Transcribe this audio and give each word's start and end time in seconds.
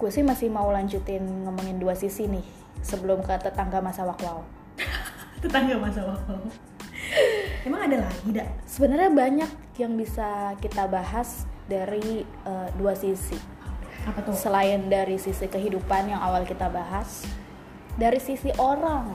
gue 0.00 0.08
sih 0.08 0.24
masih 0.24 0.48
mau 0.48 0.72
lanjutin 0.72 1.20
ngomongin 1.44 1.76
dua 1.76 1.92
sisi 1.92 2.24
nih 2.24 2.44
sebelum 2.80 3.20
ke 3.20 3.36
tetangga 3.36 3.84
masa 3.84 4.08
wakwau. 4.08 4.40
tetangga 5.44 5.76
masa 5.76 6.04
waktu 6.04 6.36
emang 7.64 7.80
ada 7.88 7.96
lagi 8.08 8.28
dak 8.32 8.48
Sebenarnya 8.64 9.10
banyak 9.12 9.50
yang 9.76 9.92
bisa 9.96 10.56
kita 10.60 10.88
bahas 10.88 11.44
dari 11.68 12.24
eh, 12.24 12.68
dua 12.80 12.96
sisi. 12.96 13.36
apa 14.00 14.24
tuh 14.24 14.32
Selain 14.32 14.88
dari 14.88 15.20
sisi 15.20 15.44
kehidupan 15.44 16.08
yang 16.08 16.24
awal 16.24 16.48
kita 16.48 16.72
bahas, 16.72 17.28
dari 18.00 18.16
sisi 18.16 18.48
orang. 18.56 19.12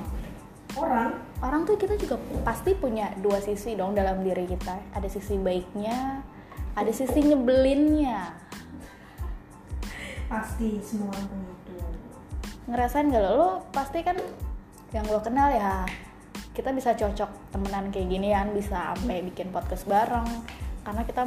orang 0.77 1.25
Orang 1.41 1.65
tuh 1.65 1.73
kita 1.75 1.97
juga 1.97 2.21
pasti 2.45 2.77
punya 2.77 3.09
dua 3.17 3.41
sisi 3.41 3.73
dong 3.73 3.97
dalam 3.97 4.21
diri 4.21 4.45
kita. 4.45 4.77
Ada 4.93 5.10
sisi 5.10 5.41
baiknya, 5.41 6.21
ada 6.77 6.91
sisi 6.93 7.25
nyebelinnya. 7.25 8.44
Pasti 10.25 10.79
semua 10.82 11.14
orang 11.14 11.25
punya 11.29 11.50
itu. 11.52 11.75
Ngerasain 12.66 13.07
gak 13.14 13.24
lo? 13.24 13.32
Lo 13.38 13.50
pasti 13.70 14.00
kan 14.02 14.18
yang 14.93 15.06
lo 15.10 15.20
kenal 15.21 15.54
ya. 15.54 15.86
Kita 16.56 16.71
bisa 16.71 16.96
cocok 16.96 17.52
temenan 17.52 17.92
kayak 17.92 18.07
ginian 18.07 18.47
bisa 18.56 18.96
sampai 18.96 19.21
bikin 19.25 19.52
podcast 19.52 19.86
bareng. 19.86 20.28
Karena 20.86 21.02
kita 21.04 21.24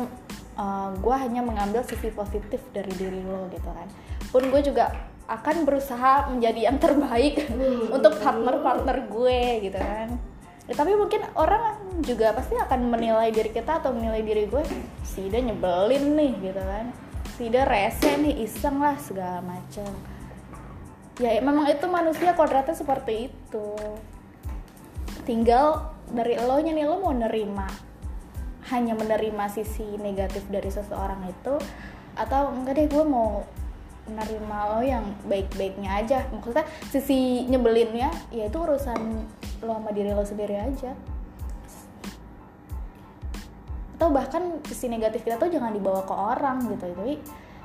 gue 0.98 1.16
hanya 1.16 1.40
mengambil 1.44 1.86
sisi 1.86 2.10
positif 2.10 2.58
dari 2.74 2.90
diri 2.96 3.22
lo 3.22 3.46
gitu 3.52 3.68
kan. 3.70 3.88
Pun 4.34 4.42
gue 4.50 4.60
juga 4.64 4.90
akan 5.28 5.68
berusaha 5.68 6.32
menjadi 6.32 6.72
yang 6.72 6.80
terbaik 6.80 7.46
untuk 7.96 8.18
partner-partner 8.18 8.96
gue 9.06 9.40
gitu 9.70 9.78
kan. 9.78 10.08
Ya, 10.68 10.76
tapi 10.76 10.92
mungkin 11.00 11.24
orang 11.32 11.80
juga 12.04 12.36
pasti 12.36 12.52
akan 12.52 12.92
menilai 12.92 13.32
diri 13.32 13.48
kita 13.48 13.80
atau 13.80 13.88
menilai 13.96 14.20
diri 14.20 14.44
gue 14.44 14.60
si 15.00 15.32
dia 15.32 15.40
nyebelin 15.40 16.12
nih 16.12 16.32
gitu 16.44 16.60
kan 16.60 16.92
dia 17.46 17.62
rese 17.62 18.18
nih 18.18 18.42
iseng 18.42 18.82
lah 18.82 18.98
segala 18.98 19.38
macam 19.38 19.86
ya 21.18 21.42
memang 21.42 21.66
itu 21.70 21.86
manusia 21.90 22.32
kodratnya 22.32 22.78
seperti 22.78 23.30
itu. 23.30 23.68
Tinggal 25.26 25.92
dari 26.08 26.38
lo 26.40 26.56
nya 26.62 26.72
nih 26.72 26.86
lo 26.86 27.02
mau 27.02 27.12
nerima 27.12 27.66
hanya 28.70 28.94
menerima 28.96 29.44
sisi 29.50 29.84
negatif 29.98 30.46
dari 30.48 30.70
seseorang 30.70 31.26
itu 31.28 31.58
atau 32.14 32.54
enggak 32.54 32.74
deh 32.78 32.86
gue 32.88 33.04
mau 33.04 33.44
menerima 34.08 34.58
lo 34.72 34.80
yang 34.80 35.04
baik-baiknya 35.26 35.90
aja. 36.00 36.18
Maksudnya 36.32 36.64
sisi 36.88 37.44
nyebelinnya 37.50 38.08
ya 38.30 38.48
itu 38.48 38.56
urusan 38.56 39.26
lo 39.66 39.74
sama 39.74 39.90
diri 39.90 40.14
lo 40.14 40.22
sendiri 40.22 40.54
aja 40.54 40.94
atau 43.98 44.14
bahkan 44.14 44.62
sisi 44.62 44.86
negatif 44.86 45.26
kita 45.26 45.42
tuh 45.42 45.50
jangan 45.50 45.74
dibawa 45.74 46.06
ke 46.06 46.14
orang 46.14 46.62
gitu. 46.70 46.86
Jadi 46.94 47.18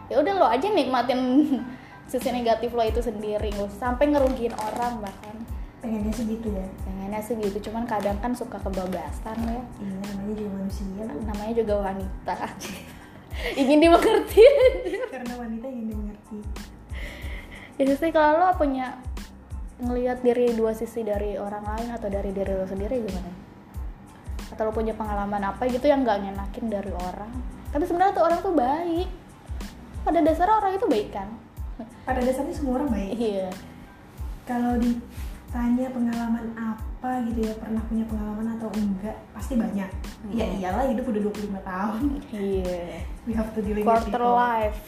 ya 0.09 0.17
udah 0.17 0.33
lo 0.41 0.49
aja 0.49 0.65
nikmatin 0.65 1.21
sisi 2.11 2.33
negatif 2.33 2.73
lo 2.73 2.81
itu 2.81 3.05
sendiri. 3.05 3.53
Usah 3.53 3.93
sampai 3.93 4.09
ngerugiin 4.09 4.57
orang 4.57 4.97
bahkan. 4.97 5.37
Pengennya 5.77 6.09
segitu 6.09 6.49
ya. 6.49 6.65
Pengennya 6.89 7.21
sih 7.21 7.37
gitu. 7.37 7.69
Cuman 7.69 7.85
kadang 7.85 8.17
kan 8.17 8.33
suka 8.33 8.57
kebablasan 8.65 9.37
ya. 9.45 9.61
Iya 9.77 9.97
namanya 10.09 10.33
juga 10.33 10.51
manusia. 10.57 11.05
Namanya 11.05 11.53
juga 11.53 11.73
wanita. 11.85 12.35
Ingin 13.61 13.77
dimengerti. 13.77 14.43
Karena 15.13 15.33
wanita 15.37 15.69
yang 15.69 15.85
dimengerti. 15.93 16.37
Ya 17.77 17.93
sih 17.93 18.09
kalau 18.09 18.41
lo 18.41 18.57
punya 18.57 18.97
ngelihat 19.85 20.25
diri 20.25 20.49
dua 20.57 20.73
sisi 20.73 21.05
dari 21.05 21.37
orang 21.37 21.61
lain 21.61 21.89
atau 21.93 22.09
dari 22.09 22.33
diri 22.33 22.57
lo 22.57 22.65
sendiri 22.65 23.01
gimana 23.03 23.52
atau 24.53 24.69
lo 24.69 24.71
punya 24.71 24.93
pengalaman 24.93 25.41
apa 25.41 25.65
gitu 25.65 25.89
yang 25.89 26.05
nggak 26.05 26.21
ngenakin 26.21 26.65
dari 26.69 26.93
orang 26.93 27.33
tapi 27.73 27.83
sebenarnya 27.89 28.13
tuh 28.13 28.23
orang 28.23 28.39
tuh 28.39 28.53
baik 28.53 29.09
pada 30.05 30.19
dasarnya 30.21 30.55
orang 30.61 30.73
itu 30.77 30.85
baik 30.85 31.09
kan 31.09 31.27
pada 32.05 32.21
dasarnya 32.21 32.53
semua 32.53 32.77
orang 32.77 32.89
baik 32.93 33.11
iya 33.17 33.49
kalau 34.45 34.77
ditanya 34.77 35.87
pengalaman 35.89 36.45
apa 36.53 37.11
gitu 37.25 37.49
ya 37.49 37.53
pernah 37.57 37.81
punya 37.89 38.05
pengalaman 38.05 38.47
atau 38.55 38.69
enggak 38.77 39.17
pasti 39.33 39.57
banyak 39.57 39.89
ya 40.31 40.45
Hmm. 40.47 40.59
iyalah 40.61 40.87
hidup 40.87 41.03
udah 41.03 41.21
25 41.27 41.59
tahun 41.67 42.01
iya 42.31 43.03
we 43.27 43.35
have 43.35 43.51
to 43.51 43.59
deal 43.59 43.75
with 43.75 43.83
quarter 43.83 44.07
people. 44.07 44.37
life 44.37 44.79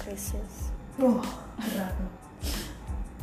crisis 0.00 0.70
Wah, 1.00 1.24
berat 1.56 1.96
tuh. 1.96 2.10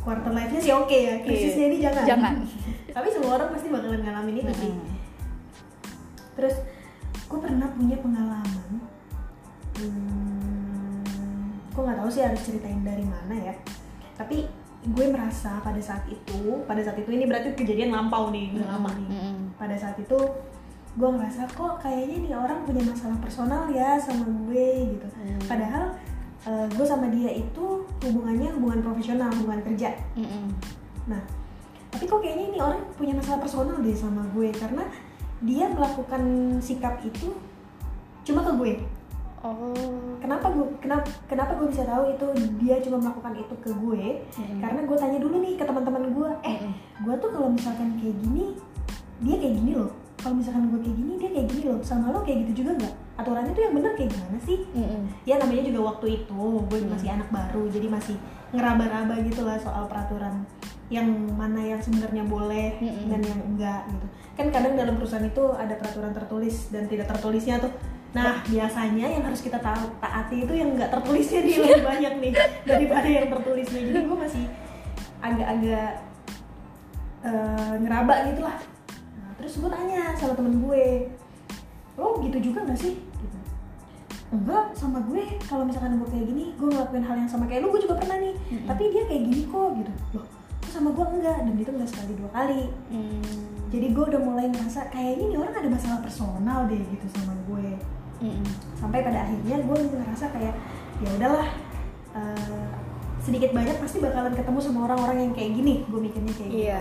Quarter 0.02 0.32
life-nya 0.34 0.58
sih 0.58 0.74
oke 0.74 0.90
ya, 0.90 1.14
krisisnya 1.22 1.64
ini 1.70 1.78
jangan. 1.78 2.02
Iya. 2.02 2.10
Jangan. 2.10 2.34
Tapi 2.96 3.08
semua 3.14 3.30
orang 3.38 3.48
pasti 3.54 3.66
bakalan 3.70 4.02
ngalamin 4.02 4.42
itu 4.42 4.52
sih. 4.58 4.72
Mm-mm. 4.74 4.97
Terus, 6.38 6.54
gue 7.26 7.38
pernah 7.42 7.66
punya 7.74 7.98
pengalaman. 7.98 8.78
Hmm, 9.78 11.50
gue 11.74 11.82
nggak 11.82 11.98
tahu 11.98 12.10
sih 12.14 12.22
harus 12.22 12.38
ceritain 12.46 12.78
dari 12.86 13.02
mana 13.02 13.34
ya. 13.34 13.54
Tapi 14.14 14.46
gue 14.86 15.06
merasa 15.10 15.58
pada 15.58 15.82
saat 15.82 16.06
itu, 16.06 16.62
pada 16.62 16.78
saat 16.78 16.94
itu 16.94 17.10
ini 17.10 17.26
berarti 17.26 17.58
kejadian 17.58 17.90
lampau 17.90 18.30
nih, 18.30 18.54
udah 18.54 18.78
lama 18.78 18.90
nih. 18.94 19.08
Pada 19.58 19.74
saat 19.74 19.98
itu 19.98 20.18
gue 20.98 21.10
ngerasa 21.10 21.46
kok 21.54 21.78
kayaknya 21.78 22.16
nih 22.26 22.32
orang 22.34 22.66
punya 22.66 22.82
masalah 22.82 23.18
personal 23.22 23.70
ya 23.70 23.98
sama 23.98 24.26
gue 24.26 24.98
gitu. 24.98 25.06
Hmm. 25.06 25.38
Padahal 25.46 25.84
eh, 26.46 26.66
gue 26.74 26.86
sama 26.86 27.06
dia 27.10 27.30
itu 27.34 27.86
hubungannya 28.02 28.54
hubungan 28.58 28.82
profesional, 28.82 29.30
hubungan 29.34 29.62
kerja. 29.62 29.94
Mm-mm. 30.18 30.50
Nah, 31.06 31.22
tapi 31.94 32.04
kok 32.06 32.18
kayaknya 32.18 32.46
ini 32.54 32.58
orang 32.58 32.82
punya 32.98 33.14
masalah 33.14 33.38
personal 33.42 33.78
deh 33.78 33.94
sama 33.94 34.26
gue 34.34 34.50
karena 34.54 34.86
dia 35.42 35.70
melakukan 35.70 36.22
sikap 36.58 36.98
itu 37.06 37.30
cuma 38.26 38.42
ke 38.42 38.52
gue. 38.58 38.72
oh 39.46 40.18
Kenapa 40.18 40.50
gue 40.50 40.66
kenapa 40.82 41.06
kenapa 41.30 41.54
gue 41.56 41.70
bisa 41.70 41.86
tahu 41.86 42.10
itu 42.10 42.26
dia 42.58 42.76
cuma 42.82 42.98
melakukan 42.98 43.32
itu 43.38 43.54
ke 43.62 43.70
gue? 43.70 44.04
Mm-mm. 44.34 44.58
Karena 44.58 44.80
gue 44.82 44.96
tanya 44.98 45.18
dulu 45.22 45.36
nih 45.38 45.54
ke 45.54 45.64
teman-teman 45.64 46.10
gue, 46.10 46.30
eh 46.42 46.56
Mm-mm. 46.58 46.74
gue 47.06 47.14
tuh 47.22 47.30
kalau 47.30 47.48
misalkan 47.54 47.94
kayak 47.96 48.16
gini 48.18 48.58
dia 49.22 49.36
kayak 49.38 49.54
gini 49.62 49.72
loh. 49.78 49.90
Kalau 50.18 50.34
misalkan 50.34 50.66
gue 50.74 50.80
kayak 50.82 50.96
gini 50.98 51.12
dia 51.22 51.30
kayak 51.30 51.46
gini 51.54 51.62
loh. 51.70 51.78
Sama 51.86 52.10
lo 52.10 52.26
kayak 52.26 52.38
gitu 52.50 52.66
juga 52.66 52.82
nggak? 52.82 52.94
Aturannya 53.22 53.52
tuh 53.54 53.62
yang 53.62 53.74
bener 53.78 53.92
kayak 53.94 54.10
gimana 54.10 54.38
sih? 54.42 54.58
Mm-mm. 54.74 55.02
ya 55.22 55.34
namanya 55.38 55.62
juga 55.62 55.80
waktu 55.94 56.06
itu 56.22 56.42
gue 56.66 56.78
masih 56.90 57.08
anak 57.14 57.28
baru 57.30 57.62
jadi 57.70 57.86
masih 57.86 58.16
ngeraba-raba 58.48 59.14
gitu 59.22 59.44
lah 59.44 59.60
soal 59.60 59.84
peraturan 59.86 60.40
yang 60.88 61.08
mana 61.36 61.60
yang 61.60 61.80
sebenarnya 61.84 62.24
boleh 62.24 62.80
Mm-mm. 62.80 63.12
dan 63.12 63.20
yang 63.20 63.40
enggak 63.44 63.82
gitu. 63.92 64.06
Kan 64.40 64.46
kadang 64.48 64.72
dalam 64.72 64.96
perusahaan 64.96 65.24
itu 65.24 65.44
ada 65.52 65.76
peraturan 65.76 66.12
tertulis 66.16 66.72
dan 66.72 66.88
tidak 66.88 67.12
tertulisnya 67.12 67.60
tuh. 67.60 67.72
Nah 68.16 68.40
biasanya 68.48 69.04
yang 69.04 69.22
harus 69.28 69.44
kita 69.44 69.60
tahu 69.60 69.84
taati 70.00 70.48
itu 70.48 70.52
yang 70.56 70.72
enggak 70.72 70.88
tertulisnya 70.88 71.44
nih 71.44 71.56
lebih 71.60 71.84
banyak 71.84 72.14
nih 72.24 72.32
daripada 72.70 73.04
yang 73.04 73.28
tertulisnya 73.28 73.80
jadi 73.84 74.00
gue 74.08 74.16
masih 74.16 74.44
agak-agak 75.20 75.90
eh, 77.20 77.74
ngeraba 77.84 78.14
gitu 78.32 78.40
lah 78.48 78.56
nah, 79.12 79.30
terus 79.36 79.60
gue 79.60 79.68
tanya 79.68 80.16
sama 80.16 80.32
temen 80.38 80.56
gue 80.64 80.84
lo 82.00 82.16
gitu 82.24 82.38
juga 82.48 82.64
gak 82.64 82.80
sih? 82.80 82.96
Gitu. 82.96 83.38
Enggak 84.30 84.72
sama 84.72 85.02
gue. 85.04 85.34
Kalau 85.44 85.66
misalkan 85.66 86.00
gue 86.00 86.08
kayak 86.08 86.24
gini 86.32 86.56
gue 86.56 86.68
ngelakuin 86.70 87.04
hal 87.04 87.16
yang 87.18 87.28
sama 87.28 87.44
kayak 87.44 87.60
lu 87.60 87.76
gue 87.76 87.84
juga 87.84 88.00
pernah 88.00 88.16
nih. 88.16 88.32
Mm-mm. 88.32 88.66
tapi 88.72 88.82
dia 88.88 89.04
kayak 89.04 89.22
gini 89.28 89.42
kok 89.44 89.68
gitu. 89.76 89.92
Loh 90.16 90.37
kok 90.68 90.84
sama 90.84 90.92
gue 90.92 91.06
enggak 91.16 91.38
dan 91.48 91.54
itu 91.56 91.70
enggak 91.72 91.88
sekali 91.88 92.12
dua 92.20 92.28
kali. 92.28 92.68
Mm. 92.92 93.24
jadi 93.72 93.86
gue 93.96 94.04
udah 94.04 94.20
mulai 94.20 94.52
ngerasa 94.52 94.92
kayaknya 94.92 95.24
nih 95.32 95.38
orang 95.40 95.56
ada 95.56 95.68
masalah 95.72 95.98
personal 96.04 96.68
deh 96.68 96.76
gitu 96.76 97.06
sama 97.16 97.32
gue. 97.48 97.72
Mm-mm. 98.18 98.44
sampai 98.76 99.00
pada 99.00 99.24
akhirnya 99.24 99.62
gue 99.62 99.78
ngerasa 99.94 100.34
kayak 100.34 100.50
ya 100.98 101.08
udahlah 101.16 101.48
eh, 102.18 102.68
sedikit 103.22 103.54
banyak 103.54 103.78
pasti 103.78 104.02
bakalan 104.02 104.34
ketemu 104.34 104.58
sama 104.58 104.90
orang-orang 104.90 105.30
yang 105.30 105.32
kayak 105.32 105.56
gini 105.56 105.88
gue 105.88 106.00
mikirnya 106.04 106.34
kayak 106.36 106.50
gitu. 106.52 106.64
Iya. 106.68 106.80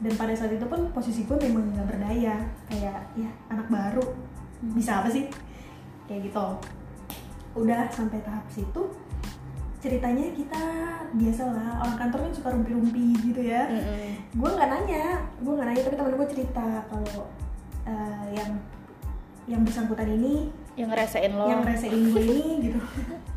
Dan 0.00 0.12
pada 0.16 0.32
saat 0.32 0.52
itu 0.56 0.64
pun 0.64 0.80
posisi 0.96 1.28
gue 1.28 1.36
memang 1.36 1.76
nggak 1.76 1.88
berdaya. 1.92 2.40
Kayak 2.72 3.04
ya 3.12 3.30
anak 3.52 3.68
baru. 3.68 4.04
Bisa 4.72 5.04
apa 5.04 5.12
sih? 5.12 5.28
Kayak 6.08 6.32
gitu. 6.32 6.46
Udah 7.52 7.84
sampai 7.92 8.24
tahap 8.24 8.48
situ 8.48 8.82
ceritanya 9.80 10.28
kita 10.36 10.62
biasalah 11.16 11.80
orang 11.80 11.96
kantor 11.96 12.18
kan 12.28 12.32
suka 12.36 12.48
rumpi-rumpi 12.52 13.16
gitu 13.32 13.40
ya. 13.40 13.64
Mm-mm. 13.66 14.36
gue 14.36 14.50
nggak 14.52 14.68
nanya 14.68 15.04
gue 15.40 15.52
nggak 15.56 15.68
nanya 15.72 15.82
tapi 15.88 15.96
temen 15.96 16.14
gue 16.20 16.28
cerita 16.28 16.66
kalau 16.86 17.24
eh, 17.88 18.24
yang 18.36 18.50
yang 19.48 19.60
bersangkutan 19.64 20.06
ini 20.06 20.52
yang 20.76 20.88
ngerasain 20.92 21.32
lo. 21.32 21.48
yang 21.48 21.64
resein 21.64 22.12
gue 22.12 22.22
ini 22.22 22.70
gitu. 22.70 22.80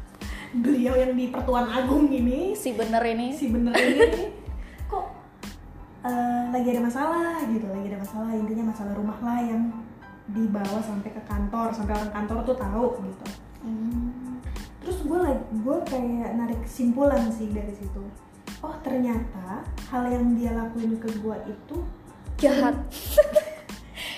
Beliau 0.64 0.94
yang 0.94 1.18
di 1.18 1.34
Pertuan 1.34 1.66
Agung 1.66 2.06
ini. 2.14 2.54
Si 2.54 2.78
bener 2.78 3.02
ini. 3.02 3.34
Si 3.34 3.50
bener 3.50 3.74
ini. 3.74 4.30
Kok 4.86 5.06
eh, 6.06 6.44
lagi 6.52 6.68
ada 6.76 6.82
masalah 6.84 7.40
gitu 7.48 7.66
lagi 7.72 7.88
ada 7.88 8.00
masalah. 8.04 8.30
Intinya 8.36 8.70
masalah 8.70 8.94
rumah 8.94 9.18
lah 9.24 9.40
yang 9.42 9.72
dibawa 10.28 10.80
sampai 10.80 11.12
ke 11.12 11.22
kantor 11.28 11.72
sampai 11.72 11.94
orang 11.96 12.12
kantor 12.12 12.38
tuh 12.44 12.56
tahu 12.60 12.88
gitu. 13.08 13.26
Hmm. 13.64 14.03
Gue 15.14 15.30
gue 15.62 15.78
kayak 15.86 16.34
narik 16.34 16.60
kesimpulan 16.66 17.30
sih 17.30 17.54
dari 17.54 17.70
situ. 17.78 18.02
Oh 18.66 18.74
ternyata 18.82 19.62
hal 19.94 20.10
yang 20.10 20.34
dia 20.34 20.58
lakuin 20.58 20.98
ke 20.98 21.10
gue 21.22 21.38
itu 21.46 21.78
jahat. 22.42 22.74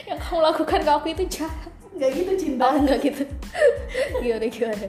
Yang 0.05 0.21
kamu 0.21 0.39
lakukan 0.39 0.79
ke 0.85 0.91
aku 0.93 1.07
itu 1.17 1.23
jahat. 1.41 1.71
Nggak 1.97 2.09
gitu 2.13 2.31
cinta. 2.37 2.63
Oh 2.69 2.77
enggak 2.77 2.99
gitu. 3.01 3.23
Gimana 4.21 4.45
gimana? 4.47 4.87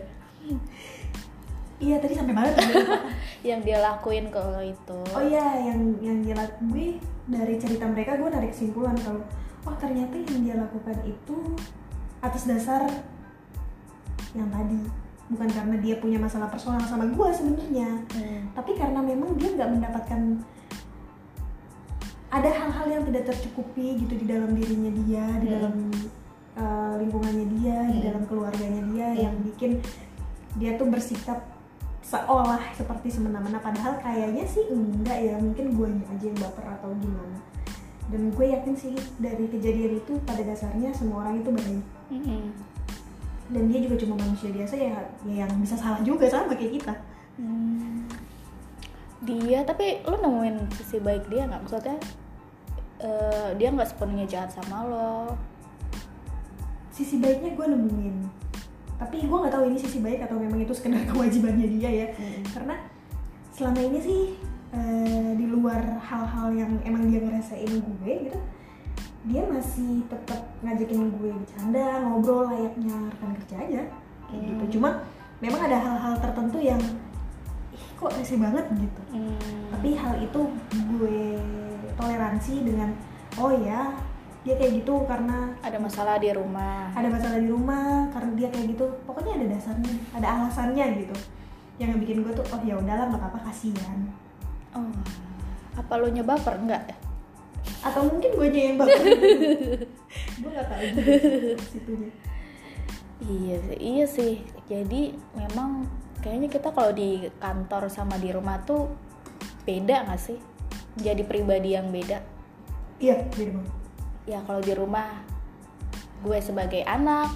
Iya 1.76 1.96
tadi 2.00 2.14
sampai 2.16 2.32
mana 2.36 2.48
tuh 2.52 2.64
yang 3.48 3.60
dia 3.60 3.80
lakuin 3.80 4.28
ke 4.32 4.40
lo 4.40 4.60
itu. 4.60 5.00
Oh 5.12 5.24
iya 5.24 5.44
yang 5.72 5.80
yang 6.00 6.20
dia 6.24 6.36
lak- 6.36 6.60
gue 6.68 6.96
dari 7.28 7.56
cerita 7.60 7.84
mereka 7.88 8.16
gue 8.16 8.28
narik 8.28 8.52
kesimpulan 8.54 8.96
kalau 9.00 9.20
oh 9.66 9.76
ternyata 9.76 10.14
yang 10.16 10.40
dia 10.40 10.54
lakukan 10.56 10.96
itu 11.04 11.36
atas 12.24 12.48
dasar 12.48 12.88
yang 14.32 14.48
tadi 14.52 15.05
bukan 15.26 15.48
karena 15.50 15.76
dia 15.78 15.98
punya 15.98 16.16
masalah 16.16 16.46
personal 16.46 16.78
sama 16.82 17.06
gue 17.06 17.28
sebenarnya 17.34 17.88
Hmm. 18.14 18.40
tapi 18.54 18.78
karena 18.78 19.02
memang 19.02 19.34
dia 19.34 19.50
nggak 19.52 19.70
mendapatkan 19.74 20.20
ada 22.26 22.50
hal-hal 22.50 22.86
yang 22.90 23.02
tidak 23.06 23.32
tercukupi 23.32 24.02
gitu 24.02 24.14
di 24.14 24.26
dalam 24.26 24.52
dirinya 24.52 24.90
dia 25.02 25.24
di 25.38 25.46
Hmm. 25.46 25.54
dalam 25.56 25.74
uh, 26.56 26.94
lingkungannya 26.98 27.46
dia 27.58 27.78
di 27.86 27.98
Hmm. 28.00 28.06
dalam 28.12 28.22
keluarganya 28.26 28.82
dia 28.86 29.06
Hmm. 29.10 29.20
yang 29.20 29.34
bikin 29.42 29.82
dia 30.56 30.74
tuh 30.74 30.88
bersikap 30.88 31.42
seolah 32.00 32.62
seperti 32.72 33.10
semena-mena 33.10 33.58
padahal 33.58 33.98
kayaknya 33.98 34.46
sih 34.46 34.62
enggak 34.70 35.18
ya 35.18 35.34
mungkin 35.36 35.74
gue 35.74 35.88
aja 36.06 36.24
yang 36.24 36.38
baper 36.38 36.66
atau 36.70 36.94
gimana 36.96 37.38
dan 38.06 38.30
gue 38.30 38.46
yakin 38.46 38.74
sih 38.78 38.94
dari 39.18 39.50
kejadian 39.50 39.98
itu 39.98 40.14
pada 40.22 40.38
dasarnya 40.40 40.94
semua 40.94 41.26
orang 41.26 41.42
itu 41.42 41.50
baik 41.50 41.82
Mm-mm. 42.14 42.42
Dan 43.46 43.62
dia 43.70 43.78
juga 43.86 43.96
cuma 44.02 44.14
manusia 44.18 44.50
biasa 44.50 44.74
ya, 44.74 44.98
ya 45.26 45.46
yang 45.46 45.52
bisa 45.62 45.78
salah 45.78 46.02
juga 46.02 46.26
sama 46.26 46.54
kayak 46.54 46.82
kita. 46.82 46.94
Hmm. 47.36 48.08
dia 49.26 49.60
tapi 49.66 50.00
lu 50.06 50.16
nemuin 50.16 50.70
sisi 50.72 51.02
baik 51.02 51.28
dia 51.28 51.44
nggak? 51.50 51.62
Maksudnya 51.66 51.98
eh, 53.02 53.48
dia 53.58 53.68
nggak 53.74 53.88
sepenuhnya 53.90 54.26
jahat 54.26 54.50
sama 54.54 54.86
lo? 54.86 55.34
Sisi 56.94 57.20
baiknya 57.20 57.52
gue 57.52 57.66
nemuin. 57.66 58.16
Tapi 58.96 59.16
gue 59.26 59.36
nggak 59.36 59.52
tahu 59.52 59.64
ini 59.68 59.78
sisi 59.78 59.98
baik 60.00 60.24
atau 60.24 60.40
memang 60.40 60.62
itu 60.62 60.72
sekedar 60.72 61.04
kewajibannya 61.10 61.68
dia 61.76 61.90
ya. 61.90 62.06
Mm. 62.16 62.42
karena 62.54 62.76
selama 63.56 63.80
ini 63.80 63.98
sih 64.04 64.20
eh, 64.76 65.30
di 65.36 65.46
luar 65.48 65.80
hal-hal 66.00 66.48
yang 66.52 66.72
emang 66.84 67.08
dia 67.08 67.20
ngerasain 67.24 67.72
gue 67.72 68.12
gitu 68.28 68.38
dia 69.26 69.42
masih 69.42 70.06
tetap 70.06 70.40
ngajakin 70.62 71.10
gue 71.18 71.30
bercanda 71.34 71.86
ngobrol 72.06 72.46
layaknya 72.46 72.94
rekan 73.10 73.30
kerja 73.42 73.56
aja 73.58 73.82
kayak 74.30 74.42
Hmm. 74.42 74.48
gitu 74.54 74.78
cuma 74.78 75.02
memang 75.42 75.60
ada 75.66 75.78
hal-hal 75.78 76.14
tertentu 76.18 76.58
yang 76.58 76.80
ih 77.74 77.84
kok 77.98 78.14
rese 78.14 78.38
banget 78.38 78.64
gitu. 78.74 79.02
Hmm. 79.12 79.38
tapi 79.70 79.98
hal 79.98 80.14
itu 80.22 80.40
gue 80.72 81.38
toleransi 81.98 82.54
dengan 82.64 82.90
oh 83.38 83.52
ya 83.52 83.92
dia 84.46 84.54
kayak 84.54 84.78
gitu 84.78 85.02
karena 85.10 85.50
ada 85.58 85.74
masalah 85.74 86.22
di 86.22 86.30
rumah. 86.30 86.94
Ada 86.94 87.10
masalah 87.10 87.42
di 87.42 87.50
rumah 87.50 88.06
karena 88.14 88.30
dia 88.38 88.46
kayak 88.46 88.78
gitu. 88.78 88.86
Pokoknya 89.02 89.42
ada 89.42 89.46
dasarnya 89.58 89.90
ada 90.14 90.26
alasannya 90.38 91.02
gitu. 91.02 91.16
Yang 91.82 92.06
bikin 92.06 92.16
gue 92.22 92.30
tuh 92.30 92.46
oh 92.54 92.62
ya 92.62 92.78
udahlah 92.78 93.10
nggak 93.10 93.26
apa-apa 93.26 93.50
kasihan. 93.50 94.06
Oh. 94.70 94.86
Apa 95.74 95.98
lo 95.98 96.06
nyebaper? 96.14 96.62
Enggak 96.62 96.94
atau 97.82 98.00
mungkin 98.10 98.30
gue 98.34 98.46
aja 98.50 98.60
yang 98.60 98.76
baper 98.78 99.04
gue 100.40 100.50
nggak 100.50 100.66
tahu 100.66 100.84
situnya 101.70 102.10
Iya 103.16 103.56
sih, 103.64 103.78
iya 103.80 104.06
sih. 104.06 104.34
Jadi 104.68 105.16
memang 105.32 105.88
kayaknya 106.20 106.52
kita 106.52 106.68
kalau 106.68 106.92
di 106.92 107.24
kantor 107.40 107.88
sama 107.88 108.20
di 108.20 108.28
rumah 108.28 108.60
tuh 108.68 108.92
beda 109.64 110.04
nggak 110.04 110.20
sih? 110.20 110.38
Jadi 111.00 111.24
pribadi 111.24 111.76
yang 111.76 111.88
beda. 111.88 112.20
iya 112.96 113.24
beda 113.28 113.60
banget 113.60 113.74
Ya 114.24 114.38
kalau 114.44 114.60
di 114.60 114.72
rumah 114.72 115.20
gue 116.24 116.38
sebagai 116.44 116.84
anak, 116.84 117.32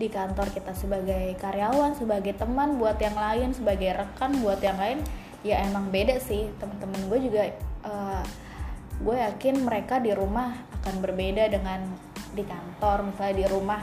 di 0.00 0.08
kantor 0.08 0.48
kita 0.52 0.72
sebagai 0.72 1.36
karyawan, 1.40 1.96
sebagai 1.96 2.36
teman 2.36 2.80
buat 2.80 2.96
yang 3.00 3.16
lain, 3.16 3.52
sebagai 3.52 3.92
rekan 3.96 4.40
buat 4.40 4.60
yang 4.64 4.76
lain, 4.80 5.04
ya 5.44 5.60
emang 5.68 5.92
beda 5.92 6.16
sih. 6.16 6.48
Teman-teman 6.60 7.00
gue 7.12 7.18
juga 7.28 7.42
eh, 7.84 8.22
gue 9.02 9.16
yakin 9.16 9.66
mereka 9.66 9.98
di 9.98 10.14
rumah 10.14 10.54
akan 10.82 10.94
berbeda 11.02 11.50
dengan 11.50 11.82
di 12.34 12.44
kantor. 12.46 13.10
Misalnya 13.10 13.34
di 13.40 13.46
rumah, 13.48 13.80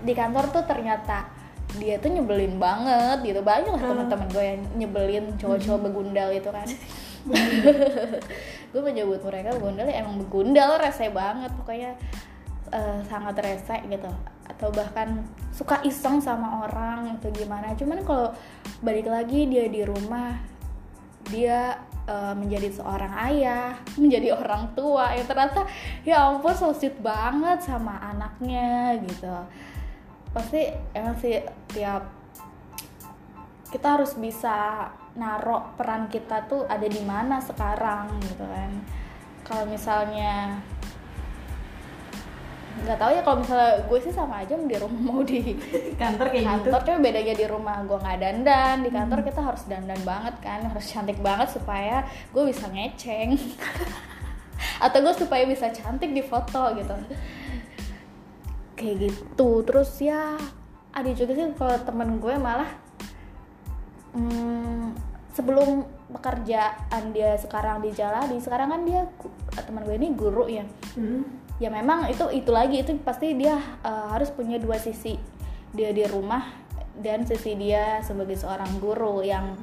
di 0.00 0.12
kantor 0.16 0.44
tuh 0.52 0.64
ternyata 0.64 1.28
dia 1.76 1.98
tuh 1.98 2.14
nyebelin 2.14 2.56
banget 2.56 3.26
gitu. 3.26 3.40
Banyak 3.42 3.72
lah 3.74 3.82
Hmm. 3.82 3.90
teman-teman 3.92 4.28
gue 4.32 4.44
yang 4.44 4.60
nyebelin 4.78 5.24
cowok-cowok 5.36 5.80
begundal 5.90 6.28
itu 6.32 6.48
kan. 6.48 6.68
Gue 8.70 8.82
menyebut 8.82 9.18
mereka 9.26 9.50
begundal 9.58 9.90
ya 9.90 10.02
emang 10.02 10.22
begundal 10.22 10.78
rese 10.78 11.10
banget. 11.10 11.50
Pokoknya 11.58 11.98
eh, 12.70 12.98
sangat 13.10 13.34
rese 13.42 13.82
gitu. 13.90 14.10
Atau 14.46 14.70
bahkan 14.70 15.26
suka 15.50 15.82
iseng 15.82 16.22
sama 16.22 16.66
orang 16.66 17.18
atau 17.18 17.28
gimana. 17.34 17.74
Cuman 17.74 18.06
kalau 18.06 18.30
balik 18.80 19.10
lagi 19.10 19.50
dia 19.50 19.66
di 19.66 19.82
rumah 19.82 20.38
dia 21.26 21.82
eh, 22.06 22.34
menjadi 22.34 22.70
seorang 22.72 23.12
ayah 23.30 23.76
menjadi 24.02 24.38
orang 24.38 24.72
tua 24.72 25.12
yang 25.12 25.26
ternyata 25.26 25.66
ya 26.06 26.30
ampun 26.30 26.54
so 26.54 26.72
sweet 26.72 26.96
banget 27.02 27.62
sama 27.62 27.98
anaknya 28.00 28.98
gitu. 29.04 29.34
Pasti 30.32 30.70
emang 30.94 31.16
sih 31.18 31.42
tiap 31.74 32.06
kita 33.70 33.98
harus 33.98 34.14
bisa 34.16 34.88
narok 35.16 35.74
peran 35.80 36.06
kita 36.06 36.44
tuh 36.46 36.68
ada 36.68 36.86
di 36.86 37.02
mana 37.02 37.40
sekarang 37.40 38.08
gitu 38.22 38.44
kan. 38.44 38.70
Kalau 39.46 39.64
misalnya 39.66 40.60
nggak 42.76 42.98
tahu 43.00 43.10
ya 43.16 43.22
kalau 43.24 43.36
misalnya 43.40 43.72
gue 43.88 43.98
sih 44.04 44.12
sama 44.12 44.44
aja 44.44 44.52
di 44.52 44.76
rumah 44.76 45.00
mau 45.00 45.20
di 45.24 45.56
kantor 45.96 46.26
kayak 46.28 46.44
gitu. 46.44 46.68
Kantor 46.68 46.80
cuma 46.84 46.98
bedanya 47.00 47.34
di 47.34 47.46
rumah 47.48 47.76
gue 47.88 47.98
nggak 47.98 48.18
dandan. 48.20 48.76
Di 48.84 48.90
kantor 48.92 49.18
kita 49.24 49.40
harus 49.40 49.62
dandan 49.64 50.00
banget 50.04 50.34
kan 50.44 50.60
harus 50.68 50.84
cantik 50.84 51.18
banget 51.24 51.48
supaya 51.56 52.04
gue 52.30 52.42
bisa 52.44 52.68
ngeceng. 52.68 53.40
Atau 54.84 54.98
gue 55.00 55.14
supaya 55.16 55.48
bisa 55.48 55.72
cantik 55.72 56.12
di 56.12 56.20
foto 56.20 56.76
gitu. 56.76 56.94
Kayak 58.76 58.96
gitu. 59.08 59.48
Terus 59.64 59.90
ya 60.04 60.36
ada 60.92 61.10
juga 61.16 61.32
sih 61.32 61.44
kalau 61.56 61.76
temen 61.80 62.20
gue 62.20 62.34
malah 62.36 62.70
hmm, 64.16 64.96
sebelum 65.32 65.84
pekerjaan 66.12 67.12
dia 67.12 67.36
sekarang 67.36 67.84
dijalani 67.84 68.40
sekarang 68.40 68.72
kan 68.72 68.80
dia 68.88 69.04
teman 69.64 69.84
gue 69.84 69.96
ini 69.96 70.08
guru 70.12 70.44
ya. 70.48 70.64
Mm. 70.96 71.45
Ya 71.56 71.72
memang 71.72 72.12
itu 72.12 72.24
itu 72.32 72.50
lagi 72.52 72.84
itu 72.84 72.92
pasti 73.00 73.32
dia 73.32 73.56
uh, 73.84 74.12
harus 74.12 74.28
punya 74.32 74.60
dua 74.60 74.76
sisi. 74.76 75.16
Dia 75.72 75.92
di 75.92 76.04
rumah 76.08 76.44
dan 76.96 77.24
sisi 77.28 77.52
dia 77.56 78.00
sebagai 78.00 78.36
seorang 78.36 78.80
guru 78.80 79.20
yang 79.20 79.56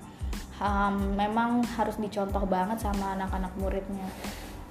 um, 0.61 0.95
memang 1.17 1.65
harus 1.77 1.97
dicontoh 1.97 2.45
banget 2.45 2.81
sama 2.81 3.17
anak-anak 3.17 3.53
muridnya. 3.57 4.05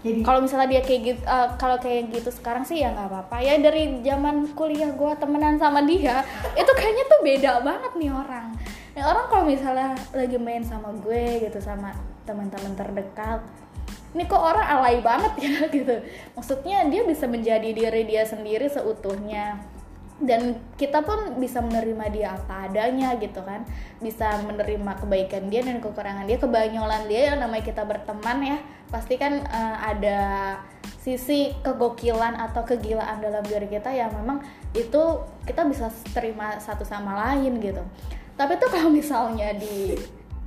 Jadi 0.03 0.19
kalau 0.27 0.43
misalnya 0.43 0.67
dia 0.67 0.83
kayak 0.83 1.01
gitu 1.07 1.23
uh, 1.31 1.55
kalau 1.55 1.79
kayak 1.79 2.11
gitu 2.11 2.35
sekarang 2.35 2.67
sih 2.67 2.83
ya 2.83 2.91
nggak 2.91 3.07
apa-apa. 3.07 3.37
Ya 3.39 3.55
dari 3.63 4.03
zaman 4.03 4.51
kuliah 4.59 4.91
gue 4.91 5.13
temenan 5.19 5.63
sama 5.63 5.79
dia 5.87 6.27
itu 6.61 6.73
kayaknya 6.75 7.05
tuh 7.07 7.21
beda 7.23 7.53
banget 7.63 7.93
nih 7.95 8.11
orang. 8.11 8.51
Nih 8.99 9.05
orang 9.07 9.27
kalau 9.31 9.45
misalnya 9.47 9.95
lagi 10.11 10.39
main 10.43 10.67
sama 10.67 10.91
gue 10.99 11.47
gitu 11.47 11.59
sama 11.63 11.95
teman-teman 12.27 12.75
terdekat 12.75 13.43
ini 14.13 14.29
kok 14.29 14.41
orang 14.41 14.67
alay 14.69 15.01
banget 15.01 15.33
ya? 15.41 15.57
Gitu. 15.77 15.95
Maksudnya 16.37 16.85
dia 16.89 17.03
bisa 17.09 17.25
menjadi 17.25 17.69
diri 17.73 18.03
dia 18.05 18.25
sendiri 18.29 18.69
seutuhnya. 18.69 19.61
Dan 20.23 20.55
kita 20.79 21.03
pun 21.03 21.35
bisa 21.43 21.59
menerima 21.59 22.05
dia 22.15 22.29
apa 22.39 22.71
adanya 22.71 23.19
gitu 23.19 23.43
kan. 23.43 23.67
Bisa 23.99 24.39
menerima 24.47 25.03
kebaikan 25.03 25.51
dia 25.51 25.67
dan 25.67 25.83
kekurangan 25.83 26.29
dia. 26.29 26.39
Kebanyolan 26.39 27.11
dia 27.11 27.35
yang 27.35 27.43
namanya 27.43 27.65
kita 27.67 27.83
berteman 27.83 28.39
ya 28.45 28.59
pasti 28.93 29.17
kan 29.17 29.41
eh, 29.41 29.77
ada 29.81 30.21
sisi 31.01 31.51
kegokilan 31.65 32.39
atau 32.39 32.63
kegilaan 32.63 33.19
dalam 33.19 33.43
diri 33.43 33.67
kita 33.67 33.91
yang 33.91 34.15
memang 34.15 34.45
itu 34.77 35.25
kita 35.43 35.67
bisa 35.67 35.91
terima 36.15 36.61
satu 36.63 36.87
sama 36.87 37.17
lain 37.33 37.59
gitu. 37.59 37.83
Tapi 38.39 38.61
tuh 38.61 38.71
kalau 38.71 38.93
misalnya 38.93 39.51
di 39.57 39.99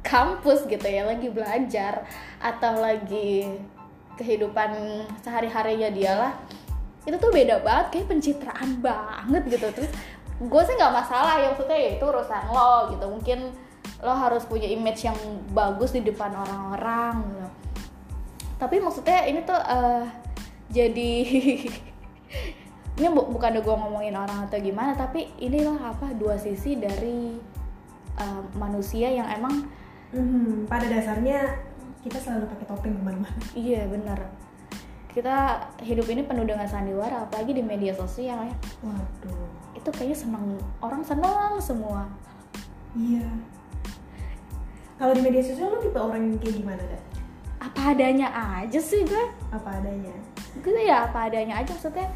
kampus 0.06 0.70
gitu 0.70 0.86
ya 0.86 1.10
lagi 1.10 1.34
belajar 1.34 2.06
atau 2.38 2.78
lagi 2.78 3.50
kehidupan 4.16 5.04
sehari-harinya 5.26 5.90
dia 5.92 6.14
lah 6.14 6.34
itu 7.06 7.18
tuh 7.22 7.30
beda 7.30 7.62
banget 7.62 7.86
kayak 7.94 8.08
pencitraan 8.10 8.82
banget 8.82 9.44
gitu. 9.46 9.68
Terus 9.70 9.92
gue 10.42 10.62
sih 10.66 10.74
nggak 10.74 10.94
masalah 10.94 11.38
ya 11.38 11.54
maksudnya 11.54 11.78
ya 11.78 11.90
itu 11.98 12.06
urusan 12.06 12.44
lo 12.50 12.74
gitu. 12.98 13.06
Mungkin 13.06 13.40
lo 14.02 14.14
harus 14.14 14.44
punya 14.50 14.66
image 14.66 15.06
yang 15.06 15.18
bagus 15.54 15.94
di 15.94 16.02
depan 16.02 16.34
orang-orang 16.34 17.14
gitu. 17.30 17.48
Tapi 18.58 18.76
maksudnya 18.82 19.22
ini 19.30 19.40
tuh 19.46 19.58
eh, 19.58 20.04
jadi 20.74 21.14
ini 22.98 23.08
bu 23.14 23.22
bukan 23.30 23.62
gue 23.62 23.76
ngomongin 23.76 24.16
orang 24.18 24.50
atau 24.50 24.58
gimana 24.58 24.98
tapi 24.98 25.30
inilah 25.38 25.94
apa 25.94 26.16
dua 26.18 26.42
sisi 26.42 26.74
dari 26.74 27.38
eh, 28.18 28.42
manusia 28.58 29.14
yang 29.14 29.30
emang 29.30 29.70
Mhm, 30.16 30.72
pada 30.72 30.88
dasarnya 30.88 31.44
kita 32.02 32.16
selalu 32.24 32.48
pakai 32.56 32.66
topeng 32.72 32.96
ke 32.96 33.02
mana-mana 33.04 33.36
iya 33.52 33.84
bener 33.90 34.20
kita 35.12 35.64
hidup 35.80 36.08
ini 36.12 36.28
penuh 36.28 36.44
dengan 36.44 36.68
sandiwara 36.68 37.24
apalagi 37.24 37.56
di 37.56 37.64
media 37.64 37.96
sosial 37.96 38.36
ya. 38.36 38.56
Waduh. 38.84 39.48
Itu 39.72 39.88
kayaknya 39.88 40.12
seneng 40.28 40.60
orang 40.84 41.08
seneng 41.08 41.56
semua. 41.64 42.04
Iya. 43.00 43.24
Kalau 45.00 45.16
di 45.16 45.24
media 45.24 45.40
sosial 45.40 45.72
lu 45.72 45.80
tipe 45.80 45.96
orang 45.96 46.20
yang 46.20 46.36
kayak 46.44 46.56
gimana 46.60 46.84
dah 46.84 47.04
apa 47.64 47.96
adanya 47.96 48.28
aja 48.60 48.76
sih 48.76 49.08
gue. 49.08 49.26
Apa 49.56 49.80
adanya? 49.80 50.12
Gitu 50.60 50.80
ya 50.84 51.08
apa 51.08 51.32
adanya 51.32 51.64
aja 51.64 51.72
maksudnya 51.72 52.12